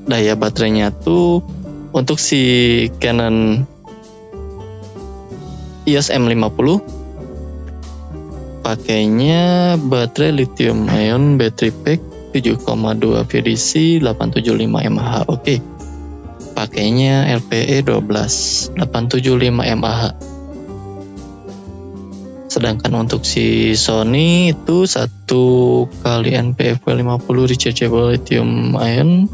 daya 0.09 0.33
baterainya 0.33 0.89
tuh 0.89 1.45
untuk 1.93 2.17
si 2.17 2.89
Canon 2.97 3.69
EOS 5.85 6.09
M50 6.09 6.81
pakainya 8.65 9.75
baterai 9.77 10.41
lithium 10.41 10.89
ion 10.89 11.37
battery 11.37 11.69
pack 11.69 12.01
7,2 12.33 13.29
VDC 13.29 14.01
875 14.01 14.89
mAh 14.89 15.29
oke. 15.29 15.45
Okay 15.45 15.59
pakainya 16.61 17.25
LPE 17.41 17.89
12 17.89 18.77
875 18.77 19.81
mAh 19.81 20.13
sedangkan 22.51 23.07
untuk 23.07 23.23
si 23.23 23.79
Sony 23.79 24.51
itu 24.51 24.83
satu 24.83 25.87
kali 26.03 26.35
NPF 26.35 26.83
50 26.83 27.23
rechargeable 27.47 28.11
lithium 28.11 28.75
ion 28.75 29.31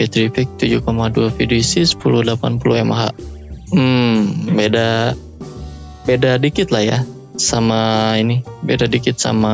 battery 0.00 0.32
pack 0.32 0.48
7,2 0.56 1.36
VDC 1.36 2.00
1080 2.00 2.88
mAh 2.88 3.12
hmm 3.68 4.48
beda 4.56 5.12
beda 6.08 6.40
dikit 6.40 6.72
lah 6.72 6.88
ya 6.88 6.98
sama 7.36 8.16
ini 8.16 8.40
beda 8.64 8.88
dikit 8.88 9.20
sama 9.20 9.52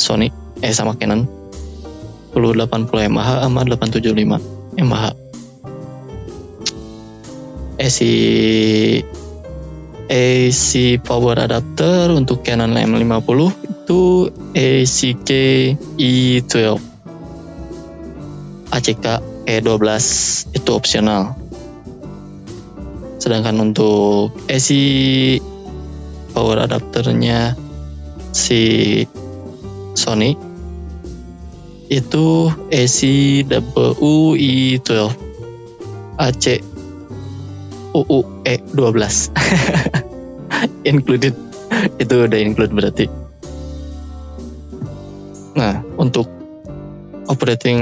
Sony 0.00 0.32
eh 0.64 0.72
sama 0.72 0.96
Canon. 0.96 1.28
1080 2.32 3.12
mAh 3.12 3.44
sama 3.44 3.68
875 3.68 4.80
mAh 4.80 5.12
AC 7.76 7.98
AC 10.10 10.98
power 10.98 11.38
adapter 11.38 12.10
untuk 12.10 12.42
Canon 12.42 12.74
M50 12.74 13.38
itu 13.68 14.32
ACK 14.54 15.30
E12 15.98 16.56
ACK 18.72 19.06
E12 19.46 19.84
itu 20.56 20.70
opsional. 20.72 21.36
Sedangkan 23.18 23.60
untuk 23.62 24.34
AC 24.48 24.68
power 26.32 26.64
adapternya 26.64 27.54
si 28.32 29.04
Sony 29.92 30.34
itu 31.92 32.48
AC 32.72 32.98
E12 33.44 34.88
AC 36.16 36.44
UUE 38.42 38.58
12 38.78 39.30
included. 40.90 41.34
Itu 41.98 42.28
udah 42.28 42.38
include 42.38 42.72
berarti. 42.74 43.06
Nah 45.56 45.82
untuk 45.98 46.28
operating 47.28 47.80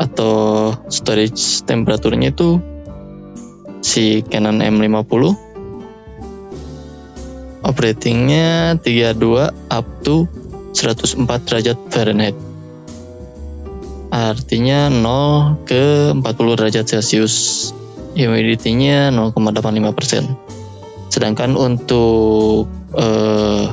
atau 0.00 0.72
storage 0.90 1.62
temperaturnya 1.62 2.34
itu 2.34 2.58
si 3.82 4.22
Canon 4.26 4.58
M50 4.58 5.22
operatingnya 7.62 8.82
32 8.82 9.70
up 9.70 9.86
to 10.02 10.26
104 10.74 11.46
derajat 11.46 11.78
Fahrenheit. 11.92 12.36
Artinya 14.12 14.92
0 14.92 15.64
ke 15.64 16.12
40 16.12 16.58
derajat 16.58 16.84
Celcius 16.84 17.70
humidity-nya 18.16 19.12
0,85%. 19.12 21.12
Sedangkan 21.12 21.56
untuk 21.56 22.68
uh, 22.96 23.64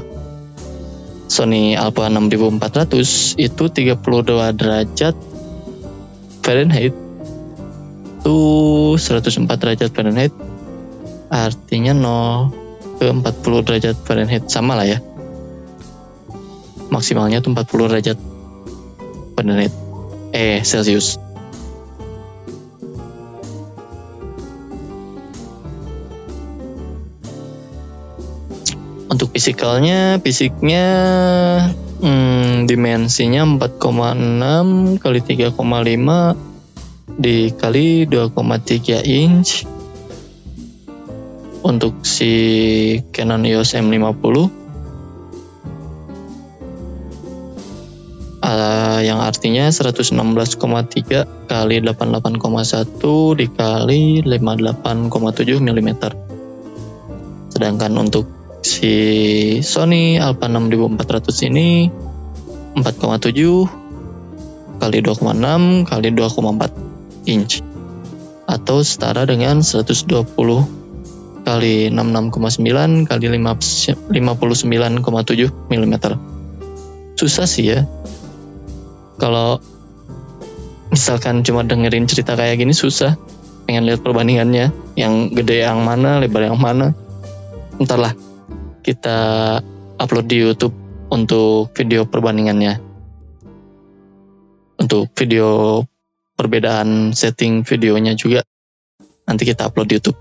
Sony 1.30 1.78
Alpha 1.78 2.10
6400 2.10 3.39
itu 3.39 3.63
32 3.69 4.60
derajat 4.60 5.15
Fahrenheit. 6.43 6.93
Itu 8.19 8.38
104 8.99 9.47
derajat 9.47 9.89
Fahrenheit 9.95 10.34
artinya 11.30 11.93
0 11.93 12.99
ke 12.99 13.08
40 13.08 13.67
derajat 13.67 13.95
Fahrenheit. 14.04 14.43
Sama 14.52 14.75
lah 14.75 14.89
ya. 14.89 14.99
Maksimalnya 16.89 17.39
tuh 17.39 17.54
40 17.54 17.91
derajat 17.93 18.17
Fahrenheit. 19.38 19.71
Eh 20.34 20.65
Celsius 20.65 21.28
fisikalnya, 29.39 30.19
fisiknya 30.19 30.84
hmm, 32.04 32.67
dimensinya 32.67 33.47
4,6 33.56 34.99
kali 34.99 35.19
3,5 35.23 35.56
dikali 37.15 38.04
2,3 38.04 38.99
inch. 39.08 39.63
Untuk 41.63 42.04
si 42.04 42.36
Canon 43.15 43.47
EOS 43.47 43.80
M50 43.80 44.36
uh, 48.43 48.99
yang 48.99 49.23
artinya 49.23 49.71
116,3 49.71 50.60
kali 51.47 51.75
88,1 51.80 53.39
dikali 53.39 54.19
58,7 54.19 55.63
mm. 55.63 55.89
Sedangkan 57.56 57.95
untuk 57.95 58.38
si 58.59 58.93
Sony 59.63 60.19
Alpha 60.19 60.51
6400 60.51 61.47
ini 61.47 61.87
4,7 62.75 63.79
kali 64.79 65.03
2,6 65.03 65.83
kali 65.87 66.07
2,4 66.15 67.27
inch 67.27 67.59
atau 68.49 68.81
setara 68.81 69.29
dengan 69.29 69.61
120 69.61 70.25
kali 71.45 71.89
66,9 71.89 73.09
kali 73.09 73.25
59,7 73.29 75.69
mm. 75.69 75.95
Susah 77.19 77.45
sih 77.49 77.65
ya. 77.67 77.83
Kalau 79.19 79.59
misalkan 80.87 81.43
cuma 81.43 81.67
dengerin 81.67 82.07
cerita 82.07 82.39
kayak 82.39 82.63
gini 82.63 82.71
susah. 82.71 83.19
Pengen 83.67 83.83
lihat 83.85 84.01
perbandingannya, 84.01 84.73
yang 84.97 85.29
gede 85.29 85.61
yang 85.61 85.85
mana, 85.85 86.17
lebar 86.17 86.49
yang 86.49 86.57
mana. 86.57 86.97
Entarlah 87.77 88.17
kita 88.81 89.59
upload 89.99 90.25
di 90.27 90.37
YouTube 90.39 90.75
untuk 91.11 91.73
video 91.75 92.05
perbandingannya. 92.07 92.79
Untuk 94.79 95.11
video 95.13 95.83
perbedaan 96.39 97.11
setting 97.11 97.67
videonya 97.67 98.15
juga 98.15 98.47
nanti 99.27 99.43
kita 99.43 99.67
upload 99.67 99.87
di 99.91 99.95
YouTube. 99.99 100.19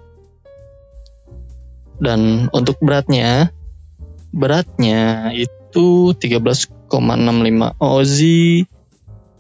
Dan 1.98 2.50
untuk 2.54 2.78
beratnya, 2.82 3.50
beratnya 4.30 5.30
itu 5.34 6.14
13,65 6.14 6.90
oz 7.78 8.18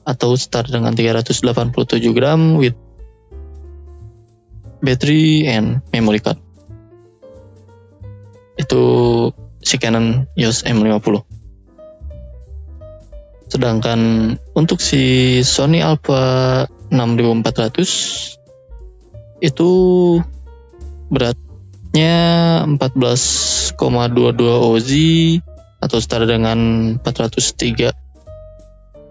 atau 0.08 0.30
start 0.34 0.72
dengan 0.72 0.96
387 0.96 2.16
gram 2.16 2.56
with 2.56 2.74
battery 4.80 5.44
and 5.44 5.84
memory 5.92 6.22
card. 6.22 6.47
Itu 8.68 9.32
si 9.64 9.80
Canon 9.80 10.28
EOS 10.36 10.68
M50. 10.68 11.24
Sedangkan 13.48 14.36
untuk 14.52 14.84
si 14.84 15.40
Sony 15.40 15.80
Alpha 15.80 16.68
6400 16.92 19.40
itu 19.40 19.70
beratnya 21.08 22.16
14,22 22.76 23.72
oz 24.44 24.90
atau 25.80 25.96
setara 25.96 26.28
dengan 26.28 26.60
403 27.00 27.88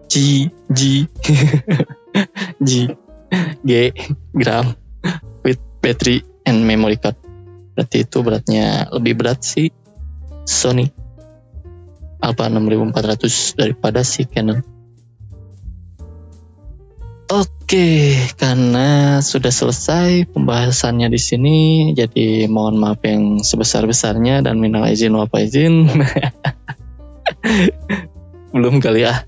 G 0.05 0.45
G 0.69 1.09
G 2.67 2.93
G 3.65 3.71
gram 4.37 4.77
with 5.41 5.57
battery 5.81 6.21
and 6.45 6.61
memory 6.63 7.01
card. 7.01 7.26
Berarti 7.77 8.01
itu 8.01 8.17
beratnya 8.25 8.89
lebih 8.89 9.21
berat 9.21 9.45
sih 9.45 9.69
Sony 10.49 10.89
Alpha 12.17 12.49
6400 12.49 13.53
daripada 13.53 14.01
si 14.01 14.25
Canon. 14.25 14.65
Oke, 17.27 18.15
karena 18.39 19.19
sudah 19.19 19.51
selesai 19.51 20.31
pembahasannya 20.31 21.11
di 21.11 21.19
sini, 21.19 21.57
jadi 21.91 22.47
mohon 22.47 22.79
maaf 22.79 23.03
yang 23.03 23.43
sebesar-besarnya 23.43 24.39
dan 24.41 24.63
minal 24.63 24.87
izin 24.87 25.11
wa 25.11 25.27
izin. 25.35 25.83
Belum 28.55 28.79
kali 28.79 29.03
ya. 29.03 29.27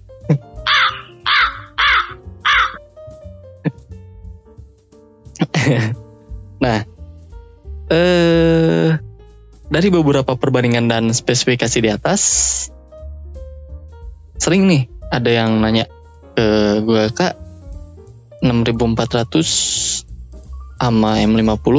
nah, 6.64 6.88
eh 7.90 9.10
dari 9.70 9.94
beberapa 9.94 10.34
perbandingan 10.34 10.90
dan 10.90 11.14
spesifikasi 11.14 11.78
di 11.78 11.90
atas, 11.94 12.22
sering 14.42 14.66
nih 14.66 14.90
ada 15.14 15.30
yang 15.30 15.62
nanya 15.62 15.86
ke 16.34 16.82
gue 16.82 17.06
kak 17.14 17.38
6400 18.42 20.82
sama 20.82 21.22
M50 21.22 21.78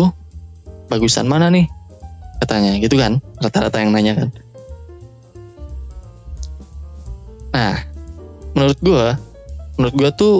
bagusan 0.86 1.26
mana 1.26 1.50
nih? 1.50 1.66
Katanya 2.38 2.78
gitu 2.78 2.94
kan? 2.94 3.18
Rata-rata 3.42 3.82
yang 3.82 3.90
nanya 3.90 4.22
kan. 4.22 4.28
Nah 7.50 7.76
menurut 8.54 8.78
gue 8.78 9.06
menurut 9.78 9.94
gue 9.98 10.10
tuh 10.14 10.34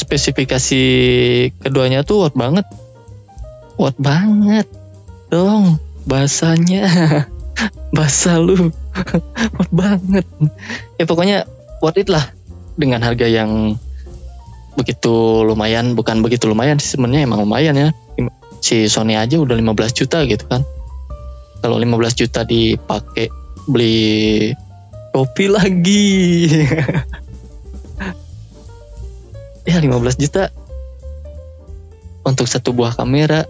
spesifikasi 0.00 0.84
keduanya 1.60 2.08
tuh 2.08 2.24
worth 2.24 2.40
banget. 2.40 2.64
Worth 3.76 4.00
banget 4.00 4.79
dong 5.30 5.78
bahasanya. 6.04 6.84
Bahasa 7.96 8.38
lu. 8.38 8.70
Banget. 9.78 10.26
Ya 10.98 11.04
pokoknya 11.06 11.46
worth 11.82 12.02
it 12.02 12.08
lah 12.10 12.22
dengan 12.74 13.02
harga 13.02 13.26
yang 13.26 13.78
begitu 14.74 15.46
lumayan. 15.46 15.94
Bukan 15.94 16.22
begitu 16.22 16.50
lumayan 16.50 16.82
sih 16.82 16.98
sebenarnya 16.98 17.26
emang 17.26 17.46
lumayan 17.46 17.74
ya. 17.78 17.88
Si 18.60 18.90
Sony 18.92 19.16
aja 19.16 19.40
udah 19.40 19.56
15 19.56 19.98
juta 19.98 20.22
gitu 20.26 20.44
kan. 20.46 20.66
Kalau 21.60 21.76
15 21.78 22.20
juta 22.20 22.44
dipakai 22.44 23.30
beli 23.70 24.50
kopi 25.14 25.46
lagi. 25.48 26.10
Ya 29.68 29.78
15 29.78 30.18
juta 30.18 30.50
untuk 32.26 32.48
satu 32.50 32.74
buah 32.74 32.96
kamera 32.96 33.46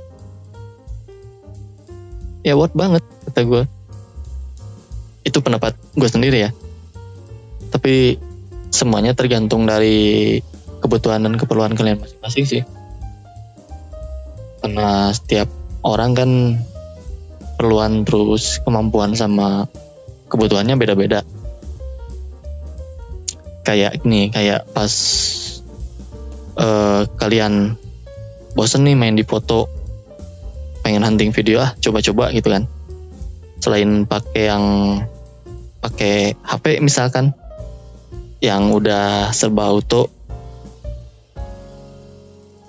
ya 2.41 2.57
worth 2.57 2.73
banget 2.73 3.05
kata 3.29 3.41
gue 3.45 3.63
itu 5.25 5.39
pendapat 5.45 5.77
gue 5.95 6.09
sendiri 6.09 6.49
ya. 6.49 6.51
Tapi 7.71 8.17
semuanya 8.73 9.13
tergantung 9.13 9.69
dari 9.69 10.39
kebutuhan 10.81 11.23
dan 11.23 11.37
keperluan 11.37 11.77
kalian 11.77 12.01
masing-masing 12.01 12.45
sih. 12.49 12.63
Karena 14.61 15.13
setiap 15.13 15.49
orang 15.85 16.11
kan 16.17 16.31
perluan 17.61 18.09
terus 18.09 18.59
kemampuan 18.65 19.13
sama 19.13 19.69
kebutuhannya 20.33 20.81
beda-beda. 20.81 21.21
Kayak 23.61 24.01
ini 24.03 24.33
kayak 24.33 24.67
pas 24.73 24.91
uh, 26.57 27.05
kalian 27.21 27.77
bosen 28.57 28.89
nih 28.89 28.97
main 28.97 29.15
di 29.15 29.23
foto 29.23 29.80
pengen 30.81 31.05
hunting 31.05 31.31
video 31.31 31.61
ah 31.61 31.73
coba-coba 31.79 32.33
gitu 32.33 32.49
kan. 32.51 32.65
Selain 33.61 34.09
pakai 34.09 34.43
yang 34.49 34.65
pakai 35.81 36.37
HP 36.41 36.81
misalkan 36.81 37.33
yang 38.41 38.73
udah 38.73 39.33
serba 39.37 39.69
auto. 39.69 40.09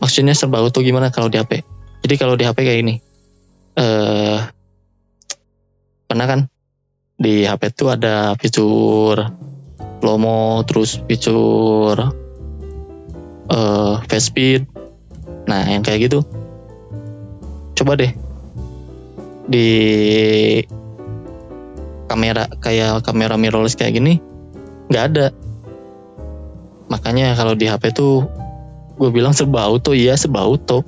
Maksudnya 0.02 0.36
serba 0.36 0.60
auto 0.60 0.84
gimana 0.84 1.14
kalau 1.14 1.32
di 1.32 1.38
HP 1.40 1.64
jadi 2.02 2.16
kalau 2.18 2.34
di 2.34 2.44
HP 2.50 2.58
kayak 2.66 2.82
ini 2.82 2.96
eh 3.78 4.40
pernah 6.10 6.28
kan? 6.28 6.50
Di 7.22 7.46
HP 7.46 7.78
itu 7.78 7.86
ada 7.88 8.34
fitur 8.36 9.30
slow 10.02 10.66
terus 10.66 10.98
fitur 11.06 11.96
uh, 13.48 13.94
fast 14.10 14.34
speed. 14.34 14.66
Nah 15.46 15.70
yang 15.70 15.86
kayak 15.86 16.10
gitu 16.10 16.26
coba 17.82 17.98
deh. 17.98 18.14
Di 19.50 19.68
kamera 22.06 22.46
kayak 22.62 23.02
kamera 23.02 23.42
mirrorless 23.42 23.74
kayak 23.74 23.98
gini 23.98 24.22
nggak 24.94 25.04
ada. 25.10 25.26
Makanya 26.94 27.34
kalau 27.34 27.58
di 27.58 27.66
HP 27.66 27.90
tuh 27.98 28.30
gue 29.02 29.10
bilang 29.10 29.34
serba 29.34 29.66
auto 29.66 29.98
iya 29.98 30.14
serba 30.14 30.46
auto 30.46 30.86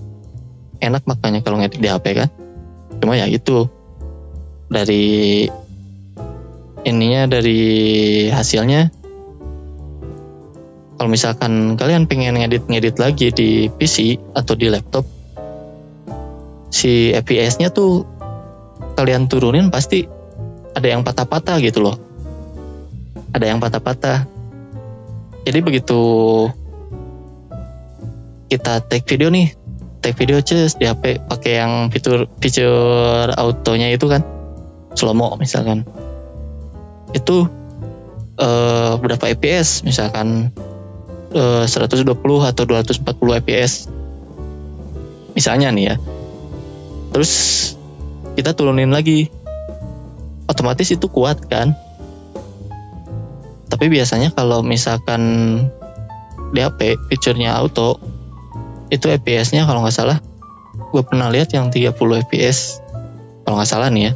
enak 0.78 1.02
makanya 1.10 1.42
kalau 1.42 1.58
ngedit 1.58 1.82
di 1.82 1.90
HP 1.90 2.06
kan. 2.14 2.30
Cuma 3.02 3.18
ya 3.18 3.26
gitu. 3.26 3.74
Dari 4.70 5.50
ininya 6.84 7.26
dari 7.26 7.62
hasilnya 8.30 8.94
kalau 11.00 11.10
misalkan 11.10 11.74
kalian 11.76 12.06
pengen 12.06 12.38
ngedit-ngedit 12.38 12.96
lagi 13.02 13.28
di 13.34 13.68
PC 13.68 14.20
atau 14.38 14.54
di 14.56 14.70
laptop 14.70 15.13
si 16.74 17.14
FPS-nya 17.14 17.70
tuh 17.70 18.02
kalian 18.98 19.30
turunin 19.30 19.70
pasti 19.70 20.10
ada 20.74 20.88
yang 20.90 21.06
patah-patah 21.06 21.62
gitu 21.62 21.86
loh. 21.86 22.02
Ada 23.30 23.46
yang 23.46 23.62
patah-patah. 23.62 24.26
Jadi 25.46 25.60
begitu 25.62 26.02
kita 28.50 28.82
take 28.90 29.06
video 29.06 29.30
nih 29.30 29.54
take 30.02 30.18
video 30.18 30.42
cus 30.42 30.78
di 30.78 30.90
HP 30.90 31.26
pakai 31.30 31.54
yang 31.62 31.74
fitur 31.94 32.26
fitur 32.42 33.34
autonya 33.34 33.94
itu 33.94 34.10
kan 34.10 34.26
slow 34.98 35.14
mo 35.14 35.38
misalkan. 35.38 35.86
Itu 37.14 37.46
uh, 38.42 38.98
berapa 38.98 39.30
fps 39.38 39.86
misalkan 39.86 40.50
uh, 41.38 41.70
120 41.70 42.02
atau 42.50 42.64
240 42.66 43.42
fps 43.46 43.74
misalnya 45.34 45.70
nih 45.74 45.86
ya 45.94 45.96
terus 47.14 47.32
kita 48.34 48.58
turunin 48.58 48.90
lagi. 48.90 49.30
Otomatis 50.50 50.92
itu 50.92 51.08
kuat 51.08 51.46
kan? 51.48 51.78
Tapi 53.72 53.86
biasanya 53.88 54.36
kalau 54.36 54.62
misalkan 54.66 55.22
di 56.54 56.60
HP 56.62 57.00
fiturnya 57.10 57.58
auto 57.58 57.98
itu 58.94 59.10
FPS-nya 59.10 59.66
kalau 59.66 59.82
nggak 59.82 59.96
salah 59.98 60.22
gue 60.94 61.02
pernah 61.02 61.34
lihat 61.34 61.50
yang 61.58 61.74
30 61.74 61.98
FPS 62.30 62.78
kalau 63.42 63.58
nggak 63.58 63.70
salah 63.70 63.90
nih 63.90 64.04
ya. 64.10 64.12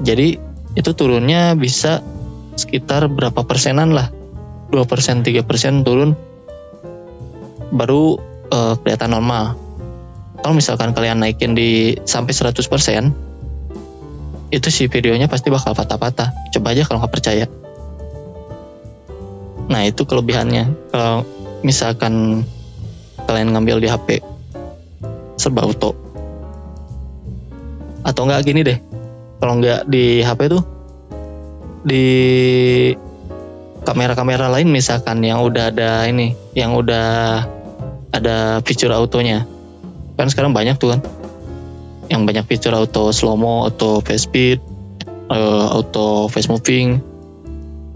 Jadi 0.00 0.28
itu 0.76 0.90
turunnya 0.92 1.56
bisa 1.56 2.04
sekitar 2.56 3.08
berapa 3.08 3.44
persenan 3.48 3.96
lah. 3.96 4.12
2 4.68 4.76
persen 4.84 5.24
3 5.24 5.40
persen 5.42 5.82
turun 5.82 6.14
baru 7.72 8.20
uh, 8.52 8.74
kelihatan 8.82 9.16
normal 9.16 9.69
kalau 10.40 10.56
misalkan 10.56 10.96
kalian 10.96 11.20
naikin 11.20 11.52
di 11.52 12.00
sampai 12.08 12.32
100 12.32 12.56
persen 12.64 13.12
itu 14.50 14.68
si 14.72 14.90
videonya 14.90 15.30
pasti 15.30 15.52
bakal 15.52 15.76
patah-patah. 15.76 16.34
Coba 16.50 16.74
aja 16.74 16.82
kalau 16.82 16.98
nggak 17.04 17.14
percaya. 17.14 17.46
Nah 19.70 19.86
itu 19.86 20.02
kelebihannya. 20.02 20.90
Kalau 20.90 21.22
misalkan 21.62 22.42
kalian 23.28 23.54
ngambil 23.54 23.78
di 23.78 23.88
HP 23.92 24.08
serba 25.38 25.62
auto. 25.62 25.94
Atau 28.02 28.26
enggak 28.26 28.42
gini 28.42 28.66
deh. 28.66 28.78
Kalau 29.38 29.60
nggak 29.62 29.86
di 29.86 30.24
HP 30.24 30.40
tuh 30.50 30.62
di 31.80 32.06
kamera-kamera 33.86 34.52
lain 34.52 34.68
misalkan 34.68 35.24
yang 35.24 35.40
udah 35.40 35.72
ada 35.72 36.04
ini 36.04 36.36
yang 36.52 36.76
udah 36.76 37.40
ada 38.12 38.60
fitur 38.60 38.92
autonya 38.92 39.48
kan 40.20 40.28
sekarang 40.28 40.52
banyak 40.52 40.76
tuh 40.76 40.96
kan. 40.96 41.00
Yang 42.12 42.22
banyak 42.26 42.44
fitur 42.44 42.76
auto 42.76 43.14
slow 43.14 43.40
mo 43.40 43.64
auto 43.64 44.04
face 44.04 44.28
speed 44.28 44.58
uh, 45.32 45.72
auto 45.72 46.28
face 46.28 46.50
moving 46.50 47.00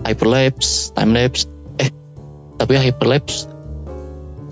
hyperlapse 0.06 0.94
time 0.96 1.12
lapse 1.12 1.50
eh 1.76 1.90
tapi 2.56 2.78
hyperlapse 2.78 3.50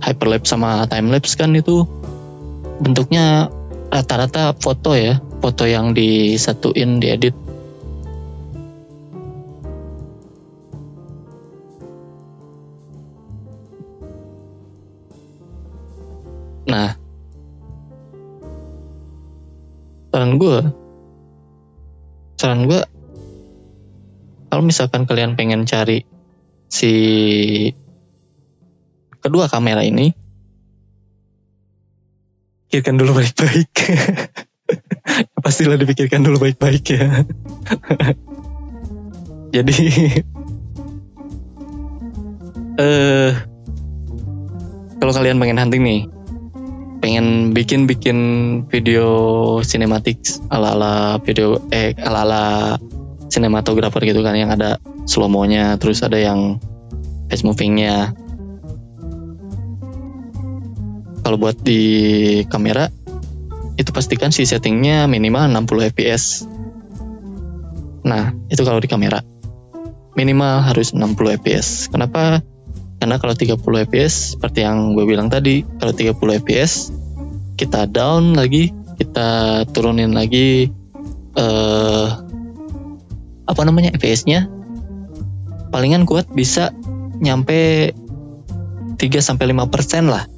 hyperlapse 0.02 0.50
sama 0.50 0.84
time 0.90 1.08
lapse 1.14 1.38
kan 1.38 1.54
itu 1.56 1.86
bentuknya 2.82 3.48
rata-rata 3.92 4.56
foto 4.56 4.96
ya. 4.96 5.20
Foto 5.42 5.66
yang 5.66 5.92
disatuin 5.92 7.02
diedit. 7.02 7.34
Nah, 16.62 16.94
saran 20.12 20.36
gue, 20.36 20.60
saran 22.36 22.68
gue, 22.68 22.84
kalau 24.52 24.60
misalkan 24.60 25.08
kalian 25.08 25.40
pengen 25.40 25.64
cari 25.64 26.04
si 26.68 26.92
kedua 29.24 29.48
kamera 29.48 29.80
ini, 29.80 30.12
pikirkan 32.68 33.00
dulu 33.00 33.24
baik-baik. 33.24 33.72
Pastilah 35.44 35.80
dipikirkan 35.80 36.20
dulu 36.20 36.44
baik-baik 36.44 36.84
ya. 36.92 37.08
Jadi, 39.56 39.76
eh, 42.76 42.84
uh, 42.84 43.32
kalau 45.00 45.12
kalian 45.16 45.40
pengen 45.40 45.60
hunting 45.60 45.84
nih, 45.84 46.00
pengen 47.02 47.50
bikin 47.50 47.90
bikin 47.90 48.18
video 48.70 49.06
sinematik 49.66 50.22
ala 50.48 50.78
ala 50.78 50.94
video 51.26 51.58
eh 51.74 51.98
ala 51.98 52.22
ala 52.22 52.44
sinematografer 53.26 54.06
gitu 54.06 54.22
kan 54.22 54.38
yang 54.38 54.54
ada 54.54 54.78
slow 55.04 55.26
mo-nya 55.26 55.74
terus 55.82 56.06
ada 56.06 56.16
yang 56.16 56.62
fast 57.26 57.42
movingnya. 57.42 58.14
Kalau 61.22 61.38
buat 61.38 61.58
di 61.58 61.82
kamera 62.46 62.90
itu 63.76 63.90
pastikan 63.90 64.30
si 64.34 64.44
settingnya 64.44 65.08
minimal 65.08 65.48
60 65.48 65.92
fps 65.96 66.44
nah 68.02 68.34
itu 68.50 68.62
kalau 68.66 68.82
di 68.82 68.90
kamera 68.90 69.22
minimal 70.18 70.60
harus 70.66 70.92
60 70.92 71.16
fps 71.40 71.88
kenapa 71.88 72.42
karena 73.02 73.18
kalau 73.18 73.34
30 73.34 73.58
fps 73.90 74.38
seperti 74.38 74.62
yang 74.62 74.94
gue 74.94 75.02
bilang 75.02 75.26
tadi, 75.26 75.66
kalau 75.66 75.90
30 75.90 76.38
fps 76.46 76.94
kita 77.58 77.90
down 77.90 78.38
lagi, 78.38 78.70
kita 78.94 79.66
turunin 79.74 80.14
lagi 80.14 80.70
uh, 81.34 82.22
apa 83.42 83.62
namanya 83.66 83.90
fps-nya 83.98 84.46
palingan 85.74 86.06
kuat 86.06 86.30
bisa 86.30 86.70
nyampe 87.18 87.90
3 87.90 89.02
sampai 89.18 89.50
5% 89.50 90.06
lah. 90.06 90.30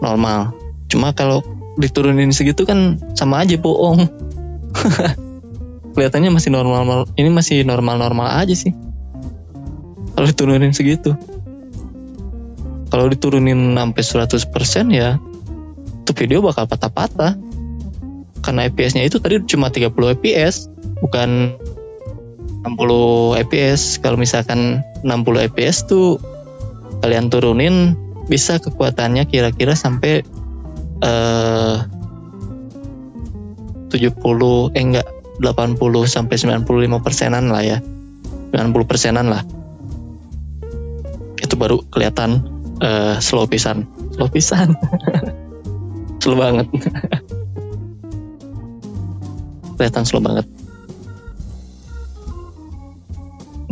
Normal. 0.00 0.56
Cuma 0.88 1.12
kalau 1.12 1.44
diturunin 1.76 2.32
segitu 2.32 2.64
kan 2.64 2.96
sama 3.12 3.44
aja 3.44 3.60
bohong. 3.60 4.08
Kelihatannya 5.92 6.32
masih 6.32 6.48
normal, 6.48 7.12
ini 7.20 7.28
masih 7.28 7.60
normal-normal 7.68 8.40
aja 8.40 8.56
sih 8.56 8.72
kalau 10.16 10.26
diturunin 10.32 10.72
segitu. 10.72 11.12
Kalau 12.88 13.12
diturunin 13.12 13.76
sampai 13.76 14.02
100% 14.48 14.88
ya 14.88 15.20
itu 16.00 16.12
video 16.16 16.40
bakal 16.40 16.64
patah-patah. 16.64 17.36
Karena 18.40 18.64
FPS-nya 18.72 19.04
itu 19.04 19.20
tadi 19.20 19.44
cuma 19.44 19.68
30 19.68 19.92
FPS 20.16 20.72
bukan 21.04 21.60
60 22.64 23.42
FPS 23.44 24.00
kalau 24.00 24.16
misalkan 24.16 24.80
60 25.04 25.50
FPS 25.52 25.84
tuh 25.84 26.16
kalian 27.04 27.28
turunin 27.28 27.98
bisa 28.30 28.56
kekuatannya 28.56 29.28
kira-kira 29.28 29.76
sampai 29.76 30.24
eh, 31.04 31.76
70 33.92 34.72
eh 34.72 34.82
enggak 34.82 35.06
80 35.42 35.76
sampai 36.08 36.36
95 36.64 37.04
persenan 37.04 37.52
lah 37.52 37.62
ya. 37.66 37.78
90 38.54 38.72
persenan 38.88 39.28
lah 39.28 39.55
itu 41.56 41.64
baru 41.64 41.80
kelihatan 41.88 42.44
uh, 42.84 43.16
slow 43.16 43.48
pisan. 43.48 43.88
Slow 44.12 44.28
pisan. 44.28 44.76
Slow 46.20 46.36
banget. 46.36 46.68
Kelihatan 49.80 50.04
slow 50.04 50.20
banget. 50.20 50.44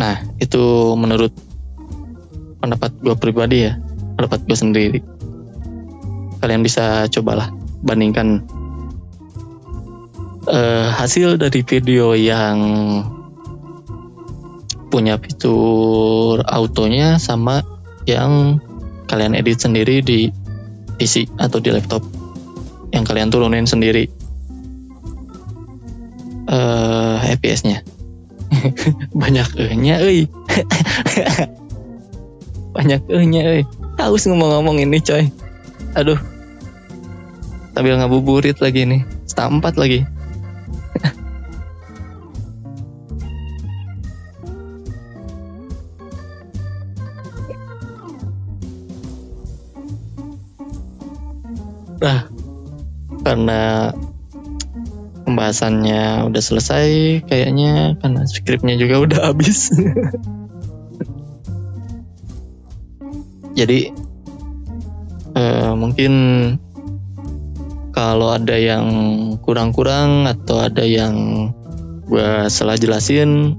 Nah 0.01 0.17
itu 0.41 0.97
menurut 0.97 1.37
pendapat 2.65 2.97
gue 3.05 3.17
pribadi 3.21 3.69
ya. 3.69 3.77
Pendapat 4.17 4.49
gue 4.49 4.57
sendiri. 4.57 5.01
Kalian 6.41 6.65
bisa 6.65 7.05
cobalah 7.13 7.53
bandingkan 7.85 8.49
uh, 10.49 10.89
hasil 10.95 11.37
dari 11.37 11.61
video 11.65 12.17
yang 12.17 12.57
punya 14.95 15.19
fitur 15.19 16.47
autonya 16.47 17.19
sama 17.19 17.74
yang 18.05 18.61
kalian 19.09 19.37
edit 19.37 19.61
sendiri 19.61 20.01
di 20.01 20.29
PC 20.97 21.29
atau 21.41 21.59
di 21.61 21.71
laptop. 21.73 22.05
Yang 22.95 23.05
kalian 23.11 23.29
turunin 23.33 23.67
sendiri. 23.67 24.07
Uh, 26.45 27.19
eh, 27.25 27.35
FPS-nya 27.41 27.81
banyak 29.23 29.49
e-nya 29.59 29.97
euy. 30.05 30.29
Banyak 32.77 33.07
e-nya 33.07 33.43
euy. 33.49 33.63
Haus 33.97 34.27
ngomong-ngomong 34.27 34.83
ini 34.83 34.99
coy. 35.01 35.31
Aduh. 35.95 36.19
Sambil 37.75 37.99
ngabuburit 37.99 38.59
lagi 38.63 38.87
nih 38.87 39.03
setampat 39.27 39.75
lagi 39.75 40.07
Nah, 52.05 52.29
karena 53.25 53.97
pembahasannya 55.25 56.29
udah 56.29 56.43
selesai, 56.45 56.89
kayaknya 57.25 57.97
karena 57.97 58.29
skripnya 58.29 58.77
juga 58.77 59.01
udah 59.01 59.21
habis. 59.33 59.73
Jadi 63.57 63.89
uh, 65.33 65.73
mungkin 65.73 66.13
kalau 67.97 68.37
ada 68.37 68.61
yang 68.61 68.87
kurang-kurang 69.41 70.29
atau 70.29 70.61
ada 70.61 70.85
yang 70.85 71.49
gue 72.05 72.53
salah 72.53 72.77
jelasin 72.77 73.57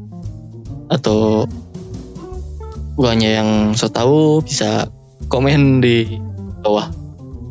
atau 0.92 1.50
gue 2.94 3.10
hanya 3.10 3.42
yang 3.42 3.50
so 3.74 3.90
tahu 3.90 4.46
bisa 4.46 4.92
komen 5.32 5.82
di 5.82 6.20
bawah 6.62 7.05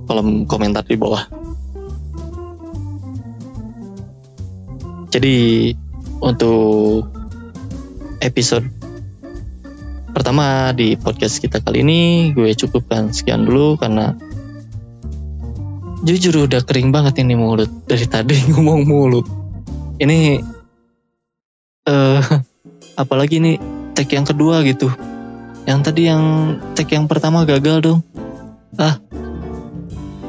kolom 0.04 0.44
komentar 0.44 0.84
di 0.84 0.96
bawah. 0.96 1.24
Jadi 5.14 5.70
untuk 6.18 7.06
episode 8.18 8.66
pertama 10.10 10.70
di 10.74 10.98
podcast 10.98 11.38
kita 11.38 11.62
kali 11.62 11.86
ini 11.86 12.00
gue 12.34 12.50
cukupkan 12.54 13.10
sekian 13.14 13.46
dulu 13.46 13.78
karena 13.78 14.14
jujur 16.02 16.50
udah 16.50 16.66
kering 16.66 16.90
banget 16.90 17.22
ini 17.22 17.38
mulut. 17.38 17.70
Dari 17.86 18.06
tadi 18.10 18.34
ngomong 18.50 18.80
mulu 18.84 19.22
ini 20.02 20.42
eh 21.84 22.22
apalagi 22.98 23.38
nih 23.38 23.56
tag 23.94 24.10
yang 24.10 24.26
kedua 24.26 24.66
gitu. 24.66 24.90
Yang 25.64 25.80
tadi 25.86 26.02
yang 26.10 26.22
tag 26.74 26.88
yang 26.90 27.06
pertama 27.06 27.46
gagal 27.46 27.78
dong. 27.80 28.00
Ah 28.74 28.98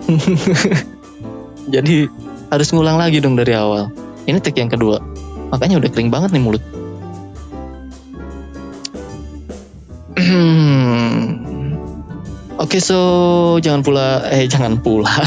jadi 1.73 2.09
harus 2.53 2.67
ngulang 2.71 3.01
lagi 3.01 3.17
dong 3.21 3.35
dari 3.37 3.53
awal 3.57 3.89
ini 4.29 4.37
tag 4.41 4.57
yang 4.57 4.69
kedua 4.69 5.01
makanya 5.49 5.81
udah 5.81 5.89
kering 5.89 6.13
banget 6.13 6.33
nih 6.33 6.43
mulut 6.43 6.63
Oke, 12.55 12.79
so 12.79 13.59
jangan 13.59 13.83
pula 13.83 14.25
eh 14.31 14.47
jangan 14.47 14.79
pula. 14.79 15.11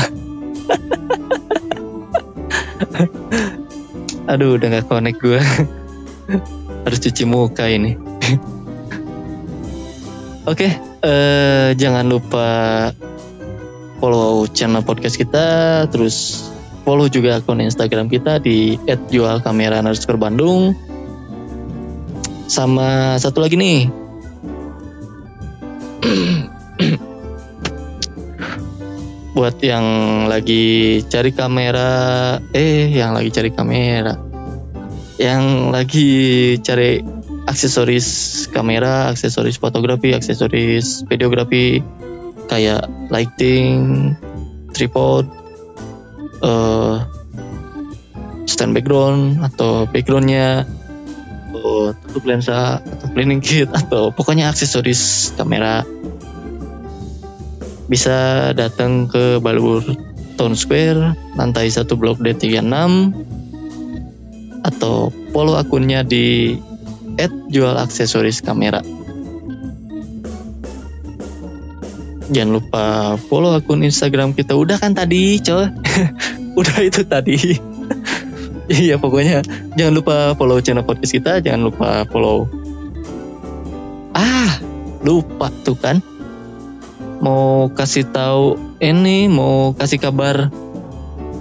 Aduh, 4.32 4.56
udah 4.56 4.80
gak 4.80 4.88
connect 4.88 5.20
gue. 5.20 5.36
Harus 6.88 6.98
cuci 7.04 7.28
muka 7.28 7.68
ini. 7.68 8.00
Oke, 10.48 10.72
eh 11.04 11.68
jangan 11.76 12.08
lupa 12.08 12.48
follow 13.98 14.46
channel 14.50 14.82
podcast 14.82 15.18
kita, 15.18 15.84
terus 15.90 16.48
follow 16.82 17.06
juga 17.10 17.38
akun 17.42 17.62
Instagram 17.62 18.08
kita 18.10 18.38
di 18.42 18.78
@jualkamera_bandung. 19.10 20.74
Sama 22.48 23.20
satu 23.20 23.44
lagi 23.44 23.60
nih. 23.60 23.80
buat 29.38 29.54
yang 29.62 29.86
lagi 30.26 30.98
cari 31.06 31.30
kamera 31.30 32.42
eh 32.50 32.90
yang 32.90 33.14
lagi 33.14 33.30
cari 33.30 33.54
kamera 33.54 34.18
yang 35.14 35.70
lagi 35.70 36.58
cari 36.58 36.98
aksesoris 37.46 38.50
kamera 38.50 39.14
aksesoris 39.14 39.62
fotografi 39.62 40.10
aksesoris 40.10 41.06
videografi 41.06 41.78
kayak 42.48 42.88
lighting 43.12 44.12
tripod 44.72 45.28
uh, 46.42 47.04
stand 48.48 48.72
background 48.72 49.44
atau 49.44 49.84
backgroundnya 49.88 50.64
atau 51.52 51.92
tutup 51.92 52.24
lensa 52.24 52.80
atau 52.80 53.06
cleaning 53.12 53.44
kit 53.44 53.68
atau 53.70 54.10
pokoknya 54.10 54.48
aksesoris 54.48 55.32
kamera 55.36 55.84
bisa 57.88 58.50
datang 58.52 59.08
ke 59.08 59.40
Balbur 59.40 59.80
Town 60.36 60.54
Square, 60.54 61.16
lantai 61.34 61.72
1 61.72 61.88
Blok 61.96 62.20
D36 62.20 62.62
atau 64.62 65.08
follow 65.32 65.56
akunnya 65.56 66.04
di 66.04 66.54
@jual 67.48 67.74
aksesoris 67.80 68.44
kamera. 68.44 68.84
Jangan 72.28 72.50
lupa 72.60 72.84
follow 73.28 73.56
akun 73.56 73.84
Instagram 73.84 74.36
kita. 74.36 74.52
Udah 74.52 74.76
kan 74.76 74.92
tadi, 74.92 75.40
coy? 75.40 75.68
Udah 76.60 76.78
itu 76.84 77.02
tadi. 77.04 77.38
Iya 78.68 79.00
pokoknya 79.00 79.40
jangan 79.80 79.94
lupa 79.96 80.36
follow 80.36 80.60
channel 80.60 80.84
podcast 80.84 81.16
kita, 81.16 81.40
jangan 81.40 81.72
lupa 81.72 82.04
follow. 82.12 82.44
Ah, 84.12 84.60
lupa 85.00 85.48
tuh 85.64 85.72
kan 85.72 86.04
mau 87.18 87.72
kasih 87.72 88.06
tahu 88.12 88.60
ini 88.78 89.26
mau 89.26 89.74
kasih 89.74 89.98
kabar 89.98 90.52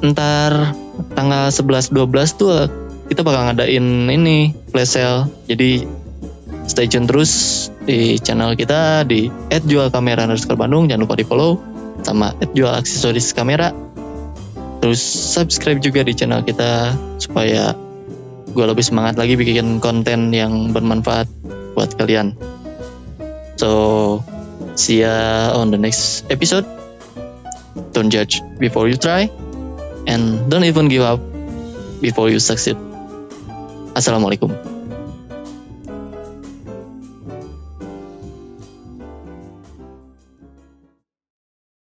ntar 0.01 0.73
tanggal 1.13 1.51
11 1.51 1.93
12 1.93 2.39
tuh 2.39 2.49
kita 3.07 3.23
bakal 3.23 3.51
ngadain 3.51 4.07
ini 4.07 4.51
flash 4.71 4.95
sale. 4.99 5.31
Jadi 5.47 5.83
stay 6.67 6.85
tune 6.91 7.07
terus 7.07 7.31
di 7.87 8.19
channel 8.19 8.53
kita 8.53 9.07
di 9.07 9.31
@jual 9.49 9.89
kamera 9.89 10.27
underscore 10.27 10.59
Bandung 10.59 10.91
jangan 10.91 11.07
lupa 11.07 11.15
di 11.15 11.25
follow 11.25 11.57
sama 12.03 12.35
@jual 12.53 12.75
aksesoris 12.75 13.33
kamera 13.33 13.73
terus 14.83 15.01
subscribe 15.01 15.81
juga 15.81 16.05
di 16.05 16.13
channel 16.13 16.45
kita 16.45 16.93
supaya 17.17 17.73
gue 18.47 18.65
lebih 18.67 18.85
semangat 18.85 19.17
lagi 19.17 19.33
bikin 19.39 19.81
konten 19.81 20.29
yang 20.35 20.75
bermanfaat 20.75 21.25
buat 21.73 21.95
kalian 21.97 22.37
so 23.57 24.21
See 24.77 25.01
ya 25.01 25.49
on 25.57 25.73
the 25.73 25.81
next 25.81 26.29
episode. 26.29 26.65
Don't 27.97 28.13
judge 28.13 28.45
before 28.61 28.85
you 28.85 28.93
try, 28.93 29.25
and 30.05 30.45
don't 30.53 30.69
even 30.69 30.85
give 30.85 31.01
up 31.01 31.17
before 31.97 32.29
you 32.29 32.37
succeed. 32.37 32.77
Assalamualaikum. 33.97 34.76